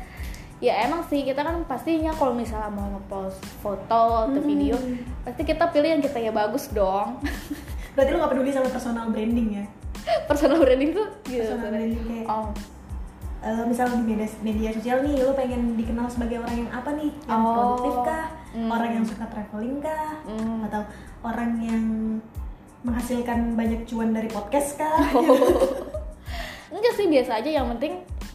ya 0.60 0.84
emang 0.84 1.00
sih 1.08 1.24
kita 1.24 1.39
kan 1.39 1.56
pastinya 1.63 2.12
kalau 2.12 2.36
misalnya 2.36 2.68
mau 2.68 3.00
ngepost 3.00 3.39
foto 3.63 4.27
atau 4.27 4.39
Hmm. 4.39 4.44
video 4.44 4.75
pasti 5.24 5.48
kita 5.48 5.72
pilih 5.72 5.88
yang 5.88 6.03
kita 6.03 6.20
ya 6.20 6.36
bagus 6.36 6.68
dong 6.75 7.15
berarti 7.93 8.10
lu 8.12 8.17
gak 8.19 8.31
peduli 8.31 8.51
sama 8.51 8.69
personal 8.69 9.05
branding 9.10 9.50
ya? 9.62 9.65
Personal 10.25 10.58
branding 10.62 10.91
tuh 10.93 11.08
gitu 11.25 11.43
personal 11.46 11.69
branding 11.74 12.01
kayak 12.05 12.25
oh. 12.27 12.50
Eh, 13.39 13.63
misalnya 13.63 14.03
di 14.03 14.08
media, 14.12 14.27
media 14.43 14.69
sosial 14.75 15.00
nih 15.00 15.24
lu 15.24 15.31
pengen 15.31 15.79
dikenal 15.79 16.12
sebagai 16.12 16.43
orang 16.43 16.60
yang 16.60 16.69
apa 16.75 16.91
nih? 16.91 17.08
Yang 17.24 17.39
Oh. 17.39 17.53
produktif 17.55 17.96
kah? 18.03 18.25
Hmm. 18.51 18.67
orang 18.67 18.91
yang 19.00 19.05
suka 19.08 19.25
traveling 19.31 19.77
kah? 19.79 20.12
Hmm. 20.27 20.67
atau 20.67 20.81
orang 21.24 21.51
yang 21.63 21.84
menghasilkan 22.84 23.55
banyak 23.55 23.88
cuan 23.88 24.12
dari 24.12 24.27
podcast 24.27 24.75
kah? 24.75 25.00
Enggak 26.75 26.93
sih 27.00 27.08
biasa 27.08 27.39
aja. 27.39 27.50
Yang 27.63 27.67
penting 27.79 27.93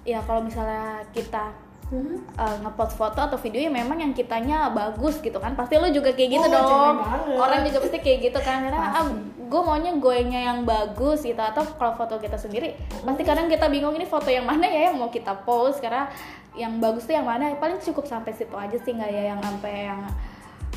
ya 0.09 0.25
kalau 0.25 0.41
misalnya 0.41 1.05
kita 1.13 1.53
Mhm. 1.95 2.35
uh, 2.35 2.57
ngepost 2.67 2.99
foto 2.99 3.23
atau 3.23 3.39
video 3.39 3.63
ya 3.63 3.71
memang 3.71 4.03
yang 4.03 4.11
kitanya 4.11 4.67
bagus 4.75 5.23
gitu 5.23 5.39
kan. 5.39 5.55
Pasti 5.55 5.79
lo 5.79 5.87
juga 5.95 6.11
kayak 6.11 6.31
gitu 6.35 6.47
Oh, 6.51 6.51
dong. 6.51 6.97
orang 7.39 7.63
juga 7.63 7.79
pasti 7.87 8.03
kayak 8.03 8.19
gitu 8.31 8.39
kan. 8.43 8.67
Karena 8.67 8.99
ah, 8.99 9.07
gue 9.39 9.61
maunya 9.63 9.95
goyangnya 9.95 10.51
yang 10.51 10.67
bagus 10.67 11.23
gitu. 11.23 11.39
Atau 11.39 11.63
kalau 11.79 11.95
foto 11.95 12.19
kita 12.19 12.35
sendiri 12.35 12.75
pasti 13.07 13.23
kadang 13.23 13.47
kita 13.47 13.71
bingung 13.71 13.95
ini 13.95 14.05
foto 14.05 14.27
yang 14.27 14.43
mana 14.43 14.67
ya 14.67 14.91
yang 14.91 14.99
mau 14.99 15.15
kita 15.15 15.47
post. 15.47 15.79
Karena 15.79 16.11
yang 16.59 16.83
bagus 16.83 17.07
tuh 17.07 17.15
yang 17.15 17.27
mana? 17.31 17.55
Paling 17.55 17.79
cukup 17.79 18.11
sampai 18.11 18.35
situ 18.35 18.55
aja 18.59 18.75
sih. 18.75 18.91
Nggak 18.91 19.11
ya 19.15 19.23
yang 19.31 19.41
sampai 19.41 19.87
yang 19.87 20.03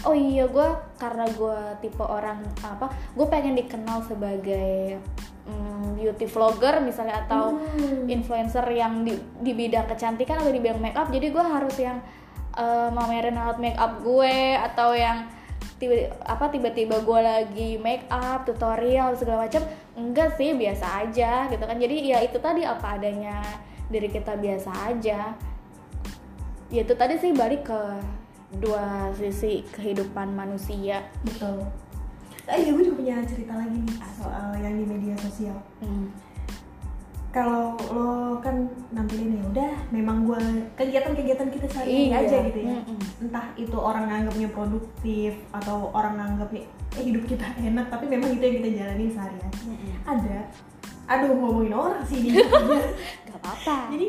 oh 0.05 0.13
iya 0.13 0.45
gue 0.45 0.67
karena 1.01 1.25
gue 1.25 1.57
tipe 1.81 2.05
orang 2.05 2.45
apa 2.61 2.85
gue 3.17 3.25
pengen 3.25 3.57
dikenal 3.57 4.05
sebagai 4.05 5.01
mm, 5.47 5.95
beauty 5.95 6.27
vlogger 6.27 6.83
misalnya 6.83 7.23
atau 7.25 7.55
Hmm. 7.57 8.05
influencer 8.11 8.63
yang 8.71 9.01
di, 9.07 9.15
di 9.41 9.51
bidang 9.55 9.87
kecantikan 9.87 10.43
atau 10.43 10.51
di 10.51 10.59
bidang 10.59 10.79
make 10.83 10.95
up 10.95 11.07
jadi 11.07 11.31
gue 11.31 11.45
harus 11.45 11.75
yang 11.79 11.97
eh, 12.57 12.89
mamerin 12.91 13.35
alat 13.39 13.57
make 13.57 13.79
up 13.79 14.03
gue 14.03 14.55
atau 14.55 14.91
yang 14.91 15.27
tiba 15.77 16.09
apa 16.25 16.49
tiba-tiba 16.49 17.05
gue 17.05 17.19
lagi 17.21 17.69
make 17.77 18.09
up 18.09 18.49
tutorial 18.49 19.13
segala 19.13 19.45
macam 19.45 19.61
enggak 19.93 20.33
sih 20.33 20.57
biasa 20.57 21.05
aja 21.05 21.45
gitu 21.53 21.63
kan. 21.63 21.77
Jadi 21.77 21.95
ya 22.01 22.17
itu 22.25 22.37
tadi 22.41 22.65
apa 22.65 22.97
adanya 22.97 23.41
diri 23.85 24.09
kita 24.09 24.33
biasa 24.41 24.73
aja. 24.89 25.37
Ya 26.73 26.81
itu 26.81 26.93
tadi 26.97 27.21
sih 27.21 27.31
balik 27.31 27.69
ke 27.69 27.81
dua 28.57 29.13
sisi 29.13 29.61
kehidupan 29.69 30.33
manusia. 30.33 31.05
Betul 31.21 31.86
ah 32.47 32.55
iya 32.55 32.69
gue 32.69 32.81
juga 32.81 32.97
punya 32.97 33.15
cerita 33.23 33.53
lagi 33.53 33.77
nih 33.77 33.95
soal 34.13 34.47
yang 34.55 34.73
di 34.73 34.83
media 34.83 35.13
sosial 35.17 35.57
Hmm. 35.77 36.09
kalau 37.27 37.75
lo 37.91 38.39
kan 38.39 38.65
nampilin 38.89 39.35
ya 39.35 39.43
udah 39.45 39.71
memang 39.89 40.23
gue 40.23 40.39
kegiatan-kegiatan 40.73 41.47
kita 41.47 41.65
sehari 41.67 42.07
Iya. 42.09 42.23
aja 42.23 42.35
gitu 42.45 42.59
ya 42.63 42.71
Mm-mm. 42.81 42.97
entah 43.21 43.45
itu 43.53 43.75
orang 43.77 44.07
nganggapnya 44.07 44.47
produktif 44.49 45.35
atau 45.51 45.91
orang 45.91 46.15
nganggapnya 46.17 46.63
eh, 46.97 47.03
hidup 47.03 47.23
kita 47.27 47.45
enak 47.67 47.85
tapi 47.87 48.05
memang 48.07 48.31
itu 48.31 48.41
yang 48.41 48.55
kita 48.57 48.69
jalanin 48.75 49.09
sehari-hari 49.11 49.57
Mm-mm. 49.67 49.93
ada 50.07 50.37
aduh 51.07 51.31
ngomongin 51.31 51.71
orang 51.71 52.01
sih 52.03 52.19
dia 52.25 52.41
Gak 53.27 53.37
apa-apa 53.37 53.75
jadi 53.93 54.05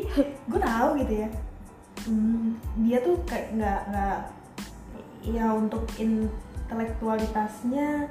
gue 0.49 0.59
tahu 0.59 0.87
gitu 0.97 1.13
ya 1.21 1.27
hmm, 2.07 2.47
dia 2.81 2.97
tuh 2.99 3.15
kayak 3.23 3.45
nggak 3.53 3.79
nggak 3.87 4.17
ya 5.21 5.45
untuk 5.51 5.83
intelektualitasnya 5.99 8.07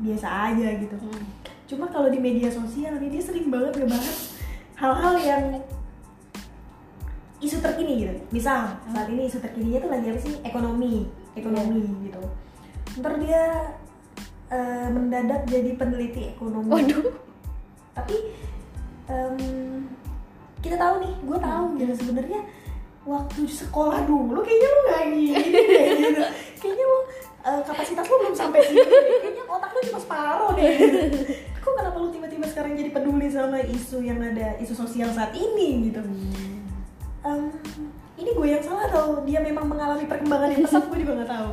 biasa 0.00 0.52
aja 0.52 0.68
gitu. 0.76 0.96
Hmm. 0.96 1.24
cuma 1.62 1.88
kalau 1.88 2.12
di 2.12 2.20
media 2.20 2.52
sosial 2.52 3.00
nih 3.00 3.08
dia 3.16 3.22
sering 3.24 3.48
banget 3.48 3.80
ngebahas 3.80 4.36
hal-hal 4.76 5.14
yang 5.16 5.44
isu 7.40 7.58
terkini 7.64 8.04
gitu. 8.04 8.14
Misal 8.28 8.76
saat 8.92 9.08
ini 9.08 9.24
isu 9.24 9.40
terkininya 9.40 9.80
tuh 9.80 9.90
lagi 9.90 10.06
apa 10.12 10.20
sih? 10.20 10.34
Ekonomi 10.44 11.08
ekonomi 11.36 11.80
gitu. 12.08 12.22
Ntar 13.00 13.16
dia 13.20 13.42
eh, 14.52 14.88
mendadak 14.92 15.48
jadi 15.48 15.70
peneliti 15.76 16.36
ekonomi. 16.36 16.68
Waduh. 16.68 17.04
Tapi 17.92 18.16
em, 19.08 19.36
kita 20.60 20.76
tahu 20.76 20.94
nih 21.04 21.14
gue 21.24 21.38
tahu 21.40 21.64
gitu 21.80 21.92
sebenarnya 22.04 22.40
waktu 23.02 23.42
sekolah 23.50 24.06
dulu 24.06 24.40
kayaknya 24.46 24.68
lu 24.68 24.80
nggak 24.86 25.02
gitu. 25.10 26.22
Kayaknya 26.62 26.84
lu 26.86 26.98
eh, 27.42 27.62
kapasitas 27.66 28.06
lu 28.06 28.16
belum 28.22 28.34
sampai 28.34 28.60
sini 28.66 28.82
kayaknya 29.22 29.44
otak 29.50 29.70
lu 29.74 29.80
cuma 29.90 30.00
separuh 30.00 30.50
deh. 30.54 30.74
Kok 31.62 31.72
kenapa 31.78 31.96
lu 32.02 32.08
tiba-tiba 32.10 32.46
sekarang 32.50 32.74
jadi 32.74 32.90
peduli 32.90 33.28
sama 33.30 33.62
isu 33.62 34.02
yang 34.02 34.18
ada 34.18 34.58
isu 34.58 34.74
sosial 34.74 35.10
saat 35.14 35.30
ini 35.34 35.90
gitu? 35.90 36.02
Em, 37.22 37.54
ini 38.18 38.30
gue 38.34 38.48
yang 38.50 38.62
salah 38.62 38.90
atau 38.90 39.22
dia 39.22 39.38
memang 39.38 39.70
mengalami 39.70 40.10
perkembangan 40.10 40.50
yang 40.50 40.66
pesat? 40.66 40.90
Gue 40.90 40.98
juga 41.06 41.22
nggak 41.22 41.30
tahu. 41.30 41.50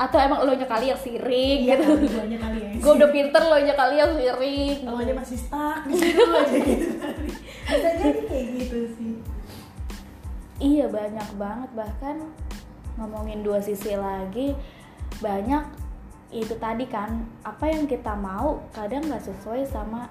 Atau 0.00 0.18
emang 0.20 0.40
lo 0.44 0.56
nya 0.56 0.64
kali 0.64 0.88
yang 0.88 1.00
sirik 1.00 1.58
iya 1.68 1.76
gitu? 1.76 2.00
gue 2.00 2.38
kali 2.38 2.58
ya 2.64 2.70
gue 2.80 2.92
udah 2.96 3.10
pinter 3.12 3.42
lo 3.44 3.58
nya 3.60 3.74
kali 3.76 3.94
yang 4.00 4.12
sirik. 4.16 4.76
Kalau 4.88 4.98
aja 5.04 5.12
masih 5.12 5.36
stuck 5.36 5.80
di 5.84 5.94
situ 6.00 6.22
aja 6.32 6.56
gitu 6.56 6.96
bisa 7.72 7.90
jadi 7.96 8.20
kayak 8.28 8.46
gitu 8.58 8.78
sih. 8.98 9.12
Iya 10.62 10.86
banyak 10.92 11.28
banget. 11.40 11.70
Bahkan 11.72 12.16
ngomongin 13.00 13.40
dua 13.40 13.58
sisi 13.64 13.96
lagi 13.96 14.52
banyak 15.22 15.64
itu 16.32 16.56
tadi 16.58 16.88
kan 16.88 17.22
apa 17.46 17.70
yang 17.70 17.86
kita 17.86 18.16
mau 18.18 18.66
kadang 18.74 19.06
nggak 19.06 19.22
sesuai 19.22 19.62
sama 19.70 20.10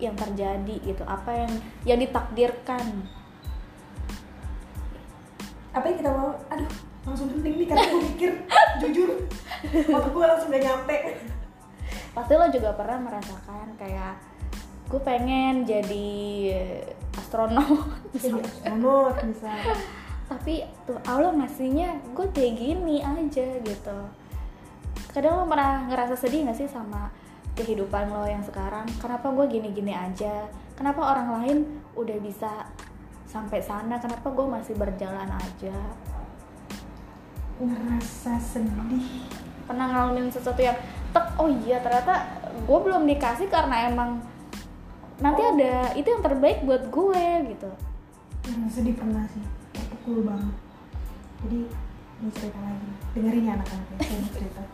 yang 0.00 0.16
terjadi 0.16 0.76
gitu. 0.80 1.04
Apa 1.04 1.44
yang 1.44 1.52
yang 1.84 1.98
ditakdirkan. 2.00 3.04
Apa 5.76 5.84
yang 5.92 5.96
kita 6.00 6.10
mau? 6.10 6.32
Aduh 6.48 6.72
langsung 7.06 7.30
penting 7.38 7.54
nih 7.62 7.66
karena 7.70 7.86
gue 7.86 8.02
mikir 8.02 8.30
jujur 8.82 9.10
otak 9.94 10.10
gue 10.10 10.24
langsung 10.26 10.50
gak 10.50 10.64
nyampe. 10.64 10.96
Pasti 12.16 12.32
lo 12.34 12.46
juga 12.50 12.74
pernah 12.74 12.98
merasakan 12.98 13.78
kayak 13.78 14.18
gue 14.86 15.00
pengen 15.02 15.66
jadi 15.66 16.10
astronot 17.18 17.90
jadi 18.14 18.38
astronot 18.38 19.16
misalnya 19.26 19.74
tapi 20.26 20.66
tuh 20.82 20.98
Allah 21.06 21.30
ngasihnya 21.38 22.02
gue 22.10 22.26
kayak 22.34 22.54
gini 22.58 22.98
aja 23.02 23.46
gitu. 23.62 23.98
Kadang 25.14 25.42
lo 25.42 25.44
pernah 25.46 25.86
ngerasa 25.86 26.18
sedih 26.18 26.50
gak 26.50 26.58
sih 26.58 26.68
sama 26.68 27.08
kehidupan 27.54 28.10
lo 28.10 28.26
yang 28.26 28.42
sekarang? 28.42 28.84
Kenapa 28.98 29.30
gue 29.32 29.46
gini-gini 29.48 29.94
aja? 29.94 30.50
Kenapa 30.74 31.14
orang 31.14 31.28
lain 31.40 31.58
udah 31.94 32.18
bisa 32.20 32.68
sampai 33.30 33.62
sana? 33.62 34.02
Kenapa 34.02 34.28
gue 34.34 34.46
masih 34.50 34.74
berjalan 34.74 35.30
aja? 35.30 35.78
Ngerasa 37.62 38.36
sedih. 38.42 39.30
Pernah 39.64 39.86
ngalamin 39.94 40.28
sesuatu 40.28 40.60
yang 40.60 40.76
tek 41.14 41.26
oh 41.38 41.48
iya 41.48 41.80
ternyata 41.80 42.26
gue 42.66 42.78
belum 42.82 43.06
dikasih 43.06 43.46
karena 43.46 43.88
emang 43.88 44.20
nanti 45.22 45.40
Oh. 45.40 45.54
ada 45.56 45.96
itu 45.96 46.12
yang 46.12 46.20
terbaik 46.20 46.66
buat 46.66 46.90
gue 46.90 47.24
gitu. 47.54 47.70
Ngerasa 48.46 48.82
sedih 48.82 48.94
pernah 48.98 49.24
sih 49.30 49.65
terpukul 50.06 50.22
banget. 50.22 50.54
Jadi 51.42 51.58
ini 52.22 52.30
cerita 52.30 52.58
lagi. 52.62 52.90
Dengerin 53.10 53.42
ya 53.42 53.52
anak-anak 53.58 53.86
ya 53.90 53.98
saya 53.98 54.18
mau 54.22 54.30
cerita. 54.30 54.62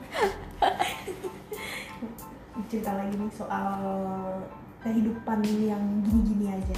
Cerita 2.69 2.93
lagi 3.01 3.15
nih 3.17 3.33
soal 3.33 3.73
kehidupan 4.85 5.41
yang 5.65 5.81
gini-gini 6.05 6.53
aja. 6.53 6.77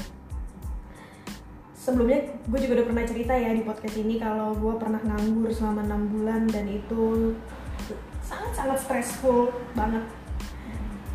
Sebelumnya 1.74 2.30
gue 2.46 2.58
juga 2.62 2.78
udah 2.78 2.86
pernah 2.86 3.04
cerita 3.04 3.34
ya 3.34 3.50
di 3.50 3.66
podcast 3.66 3.96
ini 3.98 4.22
kalau 4.22 4.54
gue 4.54 4.74
pernah 4.78 5.02
nganggur 5.02 5.50
selama 5.50 5.82
enam 5.84 6.06
bulan 6.14 6.46
dan 6.46 6.70
itu 6.70 7.34
sangat-sangat 8.22 8.78
stressful 8.86 9.50
banget. 9.74 10.06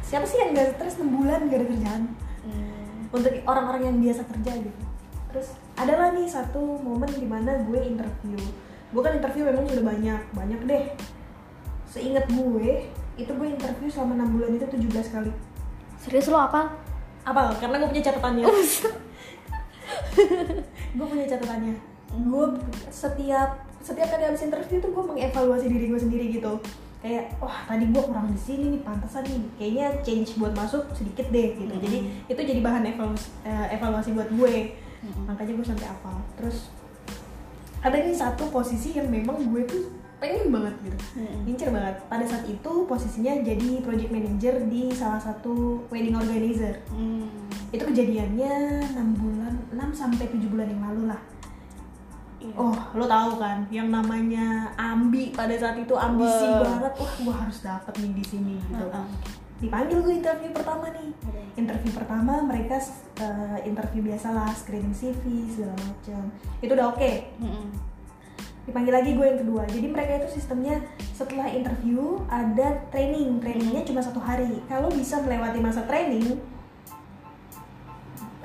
Siapa 0.03 0.27
sih 0.27 0.43
yang 0.43 0.51
gak 0.51 0.75
stres 0.75 0.99
6 0.99 1.07
bulan 1.07 1.47
gak 1.47 1.63
ada 1.63 1.67
kerjaan? 1.71 2.03
Hmm. 2.39 3.11
untuk 3.11 3.35
orang-orang 3.47 3.83
yang 3.89 3.97
biasa 3.99 4.21
kerja 4.27 4.51
gitu. 4.63 4.83
Terus 5.33 5.49
adalah 5.79 6.11
nih 6.11 6.27
satu 6.27 6.59
momen 6.83 7.07
di 7.07 7.23
mana 7.23 7.63
gue 7.63 7.79
interview. 7.79 8.35
Gue 8.91 9.01
kan 9.01 9.15
interview 9.15 9.47
memang 9.47 9.63
sudah 9.63 9.85
banyak 9.87 10.21
banyak 10.35 10.61
deh. 10.67 10.83
Seingat 11.87 12.27
gue 12.27 12.91
itu 13.15 13.31
gue 13.31 13.47
interview 13.47 13.87
selama 13.87 14.19
enam 14.19 14.29
bulan 14.35 14.51
itu 14.59 14.67
17 14.67 15.15
kali. 15.15 15.31
Serius 15.99 16.27
lo 16.27 16.39
apa? 16.39 16.75
Apa? 17.23 17.55
Karena 17.59 17.79
gue 17.79 17.89
punya 17.91 18.03
catatannya. 18.11 18.45
Gue 20.97 21.05
punya 21.05 21.25
catatannya. 21.25 21.75
Gue 22.29 22.45
setiap 22.89 23.65
setiap 23.79 24.09
kali 24.09 24.25
habis 24.25 24.41
interview 24.45 24.81
tuh 24.81 24.91
gue 24.91 25.03
mengevaluasi 25.05 25.65
diri 25.69 25.85
gue 25.89 26.01
sendiri 26.01 26.25
gitu. 26.33 26.57
Kayak 26.99 27.37
wah 27.39 27.63
tadi 27.69 27.89
gue 27.89 28.01
kurang 28.01 28.29
di 28.33 28.37
sini 28.37 28.77
nih 28.77 28.81
pantesan 28.81 29.25
nih. 29.25 29.41
Kayaknya 29.57 29.87
change 30.01 30.29
buat 30.41 30.53
masuk 30.57 30.89
sedikit 30.93 31.29
deh 31.29 31.57
gitu. 31.57 31.73
Mhm. 31.73 31.81
jadi 31.81 31.97
itu 32.29 32.41
jadi 32.41 32.61
bahan 32.61 32.83
evaluasi, 32.89 33.29
eh, 33.45 33.67
evaluasi 33.77 34.09
buat 34.17 34.29
gue 34.33 34.53
Mhm. 35.03 35.23
makanya 35.27 35.53
gue 35.55 35.67
sampai 35.67 35.87
hafal 35.87 36.17
terus 36.35 36.57
ada 37.79 37.95
nih 37.95 38.11
satu 38.11 38.51
posisi 38.51 38.91
yang 38.91 39.07
memang 39.07 39.39
gue 39.47 39.63
tuh 39.63 39.83
pengen 40.19 40.51
banget 40.51 40.75
gitu 40.83 40.99
Mm-mm. 41.15 41.47
Ngincer 41.47 41.71
banget. 41.71 41.95
Pada 42.11 42.27
saat 42.27 42.43
itu 42.43 42.71
posisinya 42.83 43.39
jadi 43.39 43.79
project 43.79 44.11
manager 44.11 44.55
di 44.67 44.91
salah 44.91 45.15
satu 45.15 45.79
wedding 45.87 46.11
organizer. 46.11 46.75
Hmm. 46.91 47.23
Itu 47.71 47.87
kejadiannya 47.87 48.83
6 48.99 49.15
bulan, 49.15 49.53
6 49.71 49.95
sampai 49.95 50.27
7 50.27 50.51
bulan 50.51 50.67
yang 50.67 50.83
lalu 50.91 51.01
lah. 51.07 51.21
Iya. 52.39 52.51
Oh, 52.55 52.75
lo 52.99 53.07
tahu 53.07 53.39
kan 53.39 53.63
yang 53.71 53.91
namanya 53.91 54.75
ambi 54.75 55.31
pada 55.31 55.55
saat 55.55 55.79
itu 55.79 55.95
ambisi 55.95 56.51
Wah. 56.51 56.67
banget. 56.67 56.93
Wah, 56.99 57.13
gua 57.23 57.35
harus 57.47 57.57
dapet 57.63 57.93
nih 58.03 58.11
di 58.19 58.23
sini 58.27 58.53
gitu. 58.59 58.75
Heeh. 58.75 59.05
Dipanggil 59.59 59.99
gue 59.99 60.13
interview 60.15 60.51
pertama 60.51 60.87
nih. 60.89 61.09
Interview 61.55 61.91
pertama 61.91 62.39
mereka 62.41 62.79
eh, 63.19 63.59
interview 63.63 64.01
biasa 64.01 64.31
lah, 64.31 64.49
screening 64.49 64.91
CV 64.91 65.19
segala 65.49 65.75
macam. 65.77 66.31
Itu 66.59 66.71
udah 66.73 66.87
oke. 66.89 67.11
Mm-mm. 67.37 67.67
dipanggil 68.59 68.93
lagi 68.93 69.17
gue 69.17 69.25
yang 69.25 69.41
kedua 69.41 69.65
jadi 69.65 69.87
mereka 69.89 70.11
itu 70.21 70.37
sistemnya 70.37 70.77
setelah 71.09 71.49
interview 71.49 72.21
ada 72.29 72.77
training 72.93 73.41
trainingnya 73.41 73.81
cuma 73.81 73.97
satu 73.97 74.21
hari 74.21 74.61
kalau 74.69 74.93
bisa 74.93 75.17
melewati 75.17 75.57
masa 75.57 75.89
training 75.89 76.37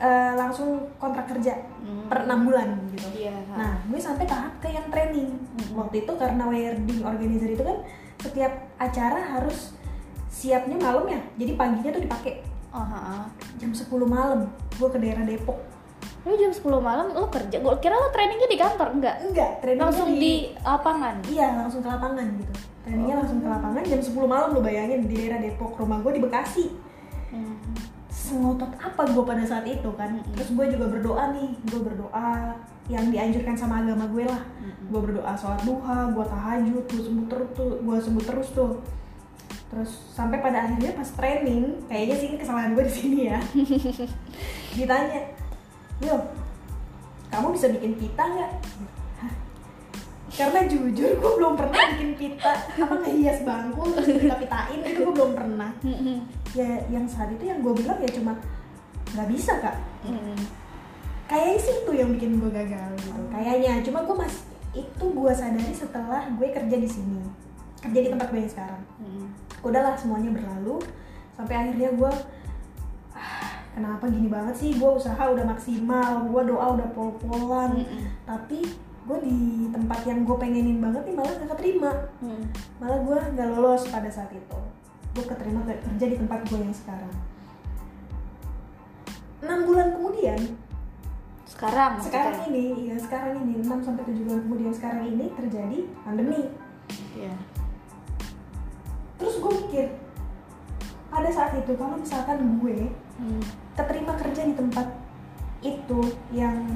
eh, 0.00 0.32
langsung 0.32 0.90
kontrak 0.96 1.28
kerja 1.28 1.60
Hmm. 1.84 2.08
per 2.08 2.24
enam 2.24 2.48
bulan 2.48 2.72
gitu 2.88 3.04
Iya. 3.12 3.36
nah 3.52 3.76
gue 3.84 4.00
sampai 4.00 4.24
tahap 4.24 4.56
ke 4.56 4.72
yang 4.72 4.88
training 4.88 5.28
Mhm. 5.28 5.76
waktu 5.76 6.08
itu 6.08 6.12
karena 6.16 6.48
wedding 6.48 7.04
organizer 7.04 7.50
itu 7.50 7.60
kan 7.60 7.84
setiap 8.16 8.52
acara 8.80 9.20
harus 9.20 9.76
siapnya 10.34 10.74
malam 10.76 11.06
ya 11.06 11.20
jadi 11.38 11.54
paginya 11.54 11.94
tuh 11.94 12.02
dipakai 12.02 12.34
Oh, 12.74 12.82
ha-ha. 12.82 13.30
jam 13.54 13.70
10 13.70 13.86
malam 14.02 14.50
gue 14.74 14.88
ke 14.90 14.98
daerah 14.98 15.22
Depok 15.22 15.62
Lu 16.24 16.32
jam 16.34 16.48
10 16.48 16.64
malam 16.80 17.12
lu 17.12 17.28
kerja. 17.28 17.60
Gua 17.60 17.76
kira 17.76 18.00
lu 18.00 18.08
trainingnya 18.08 18.48
di 18.48 18.56
kantor, 18.56 18.96
enggak? 18.96 19.16
enggak 19.28 19.50
trainingnya 19.60 19.92
Langsung 19.92 20.08
di 20.16 20.34
lapangan. 20.64 21.20
Iya 21.28 21.46
langsung 21.52 21.84
ke 21.84 21.88
lapangan 21.92 22.26
gitu. 22.40 22.52
Trainingnya 22.80 23.14
Oh. 23.14 23.20
langsung 23.20 23.38
ke 23.44 23.48
lapangan 23.48 23.82
jam 23.84 24.00
10 24.00 24.24
malam 24.24 24.48
lo 24.56 24.60
bayangin 24.64 25.04
di 25.04 25.14
daerah 25.20 25.38
Depok 25.38 25.76
rumah 25.76 26.00
gue 26.00 26.12
di 26.16 26.22
Bekasi. 26.24 26.66
Hmm. 27.28 27.60
Sengotot 28.08 28.72
apa 28.80 29.04
gue 29.04 29.20
pada 29.20 29.44
saat 29.44 29.68
itu 29.68 29.90
kan? 30.00 30.16
Mm-mm. 30.16 30.32
Terus 30.32 30.50
gue 30.56 30.66
juga 30.72 30.86
berdoa 30.96 31.24
nih, 31.36 31.50
gue 31.60 31.80
berdoa 31.84 32.56
yang 32.88 33.04
dianjurkan 33.12 33.52
sama 33.52 33.84
agama 33.84 34.08
gue 34.08 34.24
lah. 34.24 34.42
Mm-mm. 34.64 34.88
Gue 34.88 35.00
berdoa 35.04 35.32
sholat 35.36 35.60
duha, 35.60 36.08
gue 36.08 36.24
tahajud, 36.24 36.84
gue 36.88 37.02
sembuh 37.04 37.26
terus 37.28 37.48
tuh, 37.52 37.70
gue 37.84 37.96
sembuh 38.00 38.24
terus 38.24 38.48
tuh. 38.56 38.80
Terus 39.74 39.90
sampai 40.14 40.38
pada 40.38 40.70
akhirnya 40.70 40.94
pas 40.94 41.10
training, 41.18 41.82
kayaknya 41.90 42.14
sih 42.14 42.26
ini 42.30 42.36
kesalahan 42.38 42.78
gue 42.78 42.84
di 42.86 42.94
sini 42.94 43.18
ya. 43.26 43.42
Ditanya, 44.78 45.20
yo, 45.98 46.14
kamu 47.34 47.50
bisa 47.58 47.66
bikin 47.74 47.98
pita 47.98 48.22
nggak? 48.22 48.52
Karena 50.34 50.66
jujur 50.66 51.10
gue 51.14 51.32
belum 51.38 51.54
pernah 51.58 51.94
bikin 51.94 52.14
pita, 52.18 52.54
apa 52.74 52.94
ngehias 53.02 53.46
bangku 53.46 53.82
terus 53.94 54.18
kita 54.18 54.34
pitain 54.38 54.80
itu 54.82 54.98
gue 55.02 55.14
belum 55.14 55.32
pernah. 55.34 55.70
Ya 56.54 56.70
yang 56.90 57.06
saat 57.10 57.34
itu 57.34 57.46
yang 57.46 57.58
gue 57.62 57.74
bilang 57.74 57.98
ya 57.98 58.10
cuma 58.14 58.34
nggak 59.14 59.30
bisa 59.30 59.58
kak. 59.58 59.74
Kayaknya 61.30 61.58
sih 61.58 61.74
itu 61.82 61.92
yang 61.98 62.10
bikin 62.14 62.38
gue 62.38 62.50
gagal 62.50 62.90
gitu. 63.02 63.22
Kayaknya, 63.30 63.82
cuma 63.86 64.02
gue 64.06 64.16
mas 64.18 64.34
itu 64.74 65.04
gue 65.06 65.32
sadari 65.34 65.70
setelah 65.70 66.26
gue 66.34 66.50
kerja 66.50 66.76
di 66.82 66.88
sini, 66.90 67.22
kerja 67.84 67.98
di 68.00 68.08
tempat 68.08 68.26
gue 68.26 68.38
yang 68.38 68.48
sekarang 68.50 68.82
Mm-mm. 68.96 69.26
udahlah 69.60 69.94
semuanya 69.94 70.30
berlalu 70.32 70.80
sampai 71.30 71.54
akhirnya 71.58 71.90
gue 71.92 72.12
ah, 73.12 73.44
kenapa 73.70 74.04
gini 74.06 74.26
banget 74.26 74.54
sih 74.54 74.70
gue 74.72 74.90
usaha 74.90 75.20
udah 75.20 75.44
maksimal 75.44 76.10
gue 76.24 76.42
doa 76.46 76.66
udah 76.72 76.88
pol-polan 76.90 77.76
Mm-mm. 77.76 78.02
tapi 78.24 78.64
gue 79.04 79.18
di 79.20 79.36
tempat 79.68 80.00
yang 80.02 80.24
gue 80.24 80.32
pengenin 80.34 80.80
banget 80.80 81.04
nih 81.04 81.14
malah 81.14 81.32
gak 81.34 81.50
keterima 81.52 81.92
Mm. 82.18 82.44
malah 82.78 82.98
gue 82.98 83.18
nggak 83.30 83.48
lolos 83.50 83.84
pada 83.86 84.08
saat 84.08 84.32
itu 84.32 84.60
gue 85.12 85.24
keterima 85.24 85.60
ke- 85.62 85.76
kerja 85.78 86.06
di 86.06 86.16
tempat 86.16 86.40
gue 86.42 86.56
yang 86.58 86.72
sekarang 86.72 87.12
enam 89.40 89.60
bulan 89.62 89.92
kemudian 89.92 90.40
Sekarang 91.44 92.00
sekarang 92.00 92.34
maksudnya? 92.34 92.50
ini 92.50 92.64
ya 92.88 92.96
sekarang 92.98 93.32
ini 93.38 93.60
6 93.60 93.84
sampai 93.84 94.02
7 94.02 94.24
bulan 94.24 94.40
kemudian 94.42 94.72
sekarang 94.72 95.04
ini 95.06 95.26
terjadi 95.30 95.78
pandemi 96.00 96.40
Iya. 97.14 97.32
Terus 99.14 99.34
gue 99.36 99.52
mikir 99.58 99.86
pada 101.06 101.30
saat 101.30 101.54
itu 101.54 101.72
kalau 101.74 101.96
misalkan 101.96 102.38
gue 102.58 102.90
Hmm. 103.14 103.38
keterima 103.72 104.10
kerja 104.12 104.42
di 104.42 104.52
tempat 104.52 104.90
itu 105.60 106.00
yang 106.30 106.66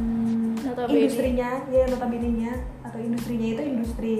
Notabene. 0.57 0.95
industrinya 0.97 1.51
ya 1.67 1.85
notabene-nya 1.85 2.53
atau 2.81 2.97
industrinya 2.97 3.49
itu 3.51 3.63
industri 3.65 4.15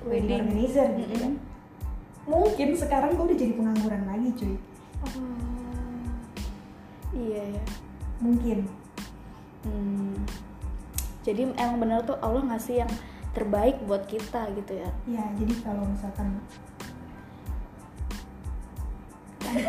wedding 0.00 0.30
Wedding. 0.30 0.40
organizer 0.46 0.86
gitu 0.94 1.14
kan 1.18 1.32
Mm-mm. 1.34 2.30
mungkin 2.30 2.68
sekarang 2.72 3.10
gue 3.12 3.24
udah 3.24 3.36
jadi 3.36 3.52
pengangguran 3.52 4.02
lagi 4.04 4.28
cuy 4.32 4.54
Oh. 5.02 5.20
Iya 7.12 7.42
ya. 7.52 7.64
mungkin 8.18 8.70
Hmm. 9.64 10.12
Jadi 11.22 11.50
emang 11.50 11.76
bener 11.78 12.04
tuh 12.04 12.20
Allah 12.20 12.44
ngasih 12.46 12.84
yang 12.84 12.92
terbaik 13.32 13.80
buat 13.82 14.04
kita 14.04 14.46
gitu 14.54 14.76
ya. 14.76 14.90
ya 15.10 15.24
jadi 15.34 15.54
kalau 15.58 15.84
misalkan 15.84 16.36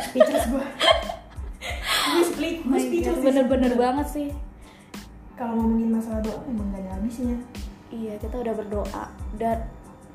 speechless 0.01 0.45
gue 0.47 0.65
gue 2.05 2.23
split 2.25 2.55
gue 2.61 2.79
speechless 2.79 3.19
Bener-bener 3.19 3.71
sebenernya. 3.71 3.79
banget 3.79 4.07
sih. 4.07 4.29
kalau 5.33 5.59
ngomongin 5.59 5.89
masalah 5.91 6.21
doa 6.23 6.39
memang 6.47 6.71
gak 6.71 6.79
ada 6.79 6.91
habisnya. 6.95 7.35
Iya 7.91 8.15
kita 8.17 8.35
udah 8.39 8.53
berdoa. 8.55 9.05
Dan 9.35 9.57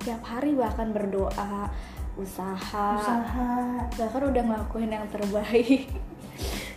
tiap 0.00 0.22
hari 0.24 0.56
bahkan 0.56 0.96
berdoa, 0.96 1.68
usaha, 2.16 2.88
usaha. 2.96 3.52
Bahkan 4.00 4.22
udah 4.32 4.42
ngelakuin 4.42 4.88
yang 4.88 5.04
terbaik. 5.12 5.92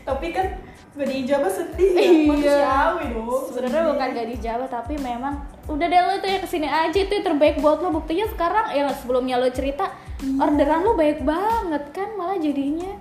tapi 0.03 0.35
kan 0.35 0.59
gak 0.91 1.07
diijabah 1.07 1.47
sedih 1.47 1.91
ya. 1.95 2.03
Iya. 2.03 2.27
manusiawi 2.27 3.05
dong 3.15 3.43
Sebenarnya 3.47 3.83
bukan 3.95 4.07
gak 4.11 4.27
dijawab 4.35 4.67
tapi 4.67 4.93
memang 4.99 5.33
udah 5.63 5.87
deh 5.87 6.01
lo 6.03 6.13
tuh 6.19 6.27
ya 6.27 6.39
ke 6.43 6.49
sini 6.51 6.67
aja 6.67 6.97
itu 6.99 7.07
yang 7.09 7.23
terbaik 7.23 7.63
buat 7.63 7.79
lo 7.79 7.95
buktinya 7.95 8.27
sekarang 8.27 8.75
yang 8.75 8.91
sebelumnya 8.91 9.39
lo 9.39 9.47
cerita 9.47 9.87
Orderan 10.21 10.81
lo 10.85 10.93
baik 10.93 11.25
banget 11.25 11.83
kan 11.95 12.09
malah 12.15 12.37
jadinya. 12.37 12.93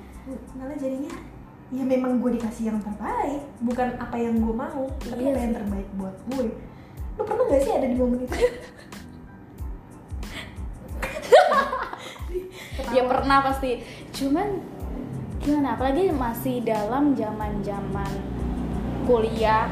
Malah 0.57 0.77
jadinya 0.79 1.33
ya 1.73 1.85
memang 1.89 2.21
gue 2.21 2.37
dikasih 2.37 2.69
yang 2.69 2.79
terbaik 2.85 3.41
bukan 3.65 3.97
apa 3.97 4.17
yang 4.21 4.37
gue 4.45 4.53
mau 4.53 4.93
tapi 5.01 5.25
Iya 5.25 5.33
apa 5.33 5.41
yang 5.41 5.55
terbaik 5.57 5.89
buat 5.97 6.17
gue. 6.29 6.47
Lu 7.17 7.23
pernah 7.25 7.45
gak 7.49 7.63
sih 7.65 7.73
ada 7.73 7.87
di 7.89 7.97
momen 7.97 8.29
itu? 8.29 8.37
Ya 12.93 13.09
pernah 13.09 13.41
pasti. 13.41 13.81
Cuman 14.13 14.61
gimana? 15.41 15.81
Apalagi 15.81 16.13
masih 16.13 16.61
dalam 16.61 17.17
zaman 17.17 17.65
zaman 17.65 18.13
kuliah 19.09 19.69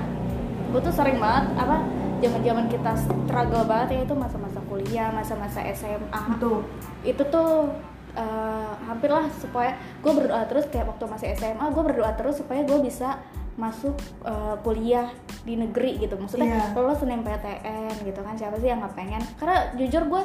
gue 0.73 0.81
tuh 0.81 0.95
sering 0.95 1.21
banget 1.21 1.53
apa 1.59 1.85
zaman 2.21 2.41
zaman 2.45 2.67
kita 2.69 2.93
struggle 2.97 3.65
banget 3.65 3.89
ya 3.97 4.01
itu 4.07 4.15
masa-masa 4.15 4.61
kuliah 4.69 5.09
masa-masa 5.11 5.61
SMA 5.73 6.23
Betul. 6.37 6.63
itu 7.03 7.23
tuh 7.27 7.73
eh, 8.13 8.73
hampir 8.87 9.09
lah 9.09 9.27
supaya 9.35 9.75
gue 10.01 10.13
berdoa 10.13 10.45
terus 10.47 10.69
kayak 10.69 10.93
waktu 10.93 11.05
masih 11.09 11.29
SMA 11.35 11.65
gue 11.73 11.83
berdoa 11.83 12.13
terus 12.15 12.39
supaya 12.39 12.61
gue 12.63 12.79
bisa 12.85 13.19
masuk 13.59 13.97
eh, 14.25 14.57
kuliah 14.63 15.09
di 15.45 15.57
negeri 15.57 15.97
gitu 16.01 16.17
maksudnya 16.17 16.71
Iya. 16.71 16.77
lolos 16.77 17.01
SNMPTN 17.01 18.05
gitu 18.05 18.21
kan 18.21 18.37
siapa 18.37 18.57
sih 18.61 18.69
yang 18.69 18.81
nggak 18.85 18.95
pengen 18.97 19.23
karena 19.41 19.73
jujur 19.77 20.03
gue 20.07 20.23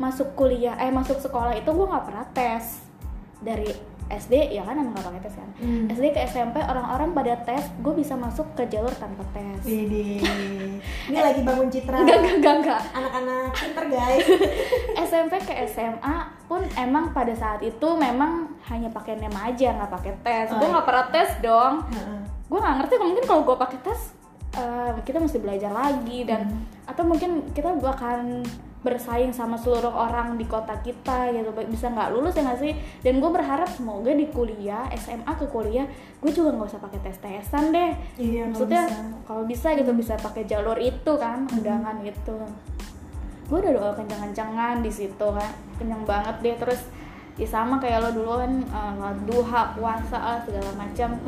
masuk 0.00 0.34
kuliah 0.34 0.74
eh 0.80 0.90
masuk 0.90 1.20
sekolah 1.20 1.54
itu 1.54 1.68
gue 1.68 1.86
nggak 1.86 2.04
pernah 2.08 2.24
tes 2.32 2.82
dari 3.44 3.93
SD 4.06 4.34
ya 4.50 4.60
kan 4.60 4.74
emang 4.74 4.92
gak 4.92 5.06
pakai 5.06 5.22
tes 5.22 5.34
kan 5.34 5.48
Hmm. 5.54 5.86
SD 5.86 6.04
ke 6.10 6.20
SMP 6.22 6.56
orang-orang 6.58 7.10
pada 7.12 7.34
tes 7.40 7.64
gue 7.76 7.92
bisa 7.92 8.14
masuk 8.14 8.44
ke 8.52 8.66
jalur 8.66 8.92
tanpa 8.92 9.24
tes 9.30 9.58
Wede. 9.62 10.20
Ini 11.08 11.18
lagi 11.18 11.40
bangun 11.40 11.68
citra 11.68 11.98
enggak 11.98 12.18
enggak 12.18 12.34
enggak 12.34 12.54
enggak 12.58 12.80
anak-anak 12.92 13.48
pinter 13.54 13.84
guys. 13.88 14.24
SMP 15.06 15.32
ke 15.40 15.54
SMA 15.66 16.16
pun 16.44 16.60
emang 16.74 17.10
pada 17.10 17.32
saat 17.32 17.60
itu 17.60 17.88
memang 17.94 18.32
hanya 18.64 18.88
pakai 18.88 19.16
nem 19.16 19.32
aja 19.32 19.72
nggak 19.74 19.92
pakai 19.92 20.12
tes 20.20 20.46
Oh, 20.48 20.58
gue 20.58 20.68
nggak 20.68 20.84
pernah 20.84 21.06
tes 21.08 21.30
dong 21.40 21.74
Heeh. 21.86 22.20
gue 22.44 22.58
nggak 22.58 22.76
ngerti 22.78 22.94
mungkin 22.98 23.24
kalau 23.24 23.42
gue 23.42 23.56
pakai 23.56 23.78
tes 23.80 24.00
eh, 24.52 24.90
kita 25.00 25.18
mesti 25.18 25.38
belajar 25.38 25.70
lagi 25.70 26.22
dan 26.22 26.44
Hmm. 26.44 26.62
atau 26.84 27.02
mungkin 27.02 27.30
kita 27.50 27.72
bakalan 27.74 28.44
bersaing 28.84 29.32
sama 29.32 29.56
seluruh 29.56 29.90
orang 29.90 30.36
di 30.36 30.44
kota 30.44 30.76
kita 30.84 31.32
gitu. 31.32 31.50
Bisa 31.72 31.88
nggak 31.88 32.12
lulus 32.12 32.36
ya 32.36 32.44
nggak 32.44 32.60
sih? 32.60 32.72
Dan 33.00 33.18
gue 33.18 33.30
berharap 33.32 33.66
semoga 33.72 34.12
di 34.12 34.28
kuliah 34.28 34.84
SMA 34.94 35.32
ke 35.40 35.48
kuliah 35.48 35.88
gue 36.20 36.30
juga 36.30 36.52
nggak 36.52 36.68
usah 36.68 36.82
pakai 36.84 37.00
tes 37.00 37.16
tesan 37.18 37.72
deh. 37.72 37.96
Iya, 38.20 38.52
maksudnya 38.52 38.84
kalau 39.24 39.48
bisa 39.48 39.72
gitu 39.72 39.90
bisa 39.96 40.20
pakai 40.20 40.44
jalur 40.44 40.76
itu 40.76 41.12
kan 41.16 41.48
undangan 41.48 42.04
itu 42.04 42.38
gue 43.44 43.58
udah 43.60 43.72
doa 43.76 43.92
kencang-kencangan 43.92 44.80
di 44.80 44.92
situ 44.92 45.26
kan 45.32 45.50
kenyang 45.80 46.04
banget 46.04 46.36
deh. 46.44 46.56
Terus 46.60 46.80
ya 47.34 47.48
sama 47.50 47.82
kayak 47.82 47.98
lo 47.98 48.10
dulu 48.14 48.32
kan 48.38 48.52
eh, 48.62 49.14
duha 49.26 49.74
puasa 49.74 50.18
lah 50.20 50.38
segala 50.44 50.70
macam 50.78 51.18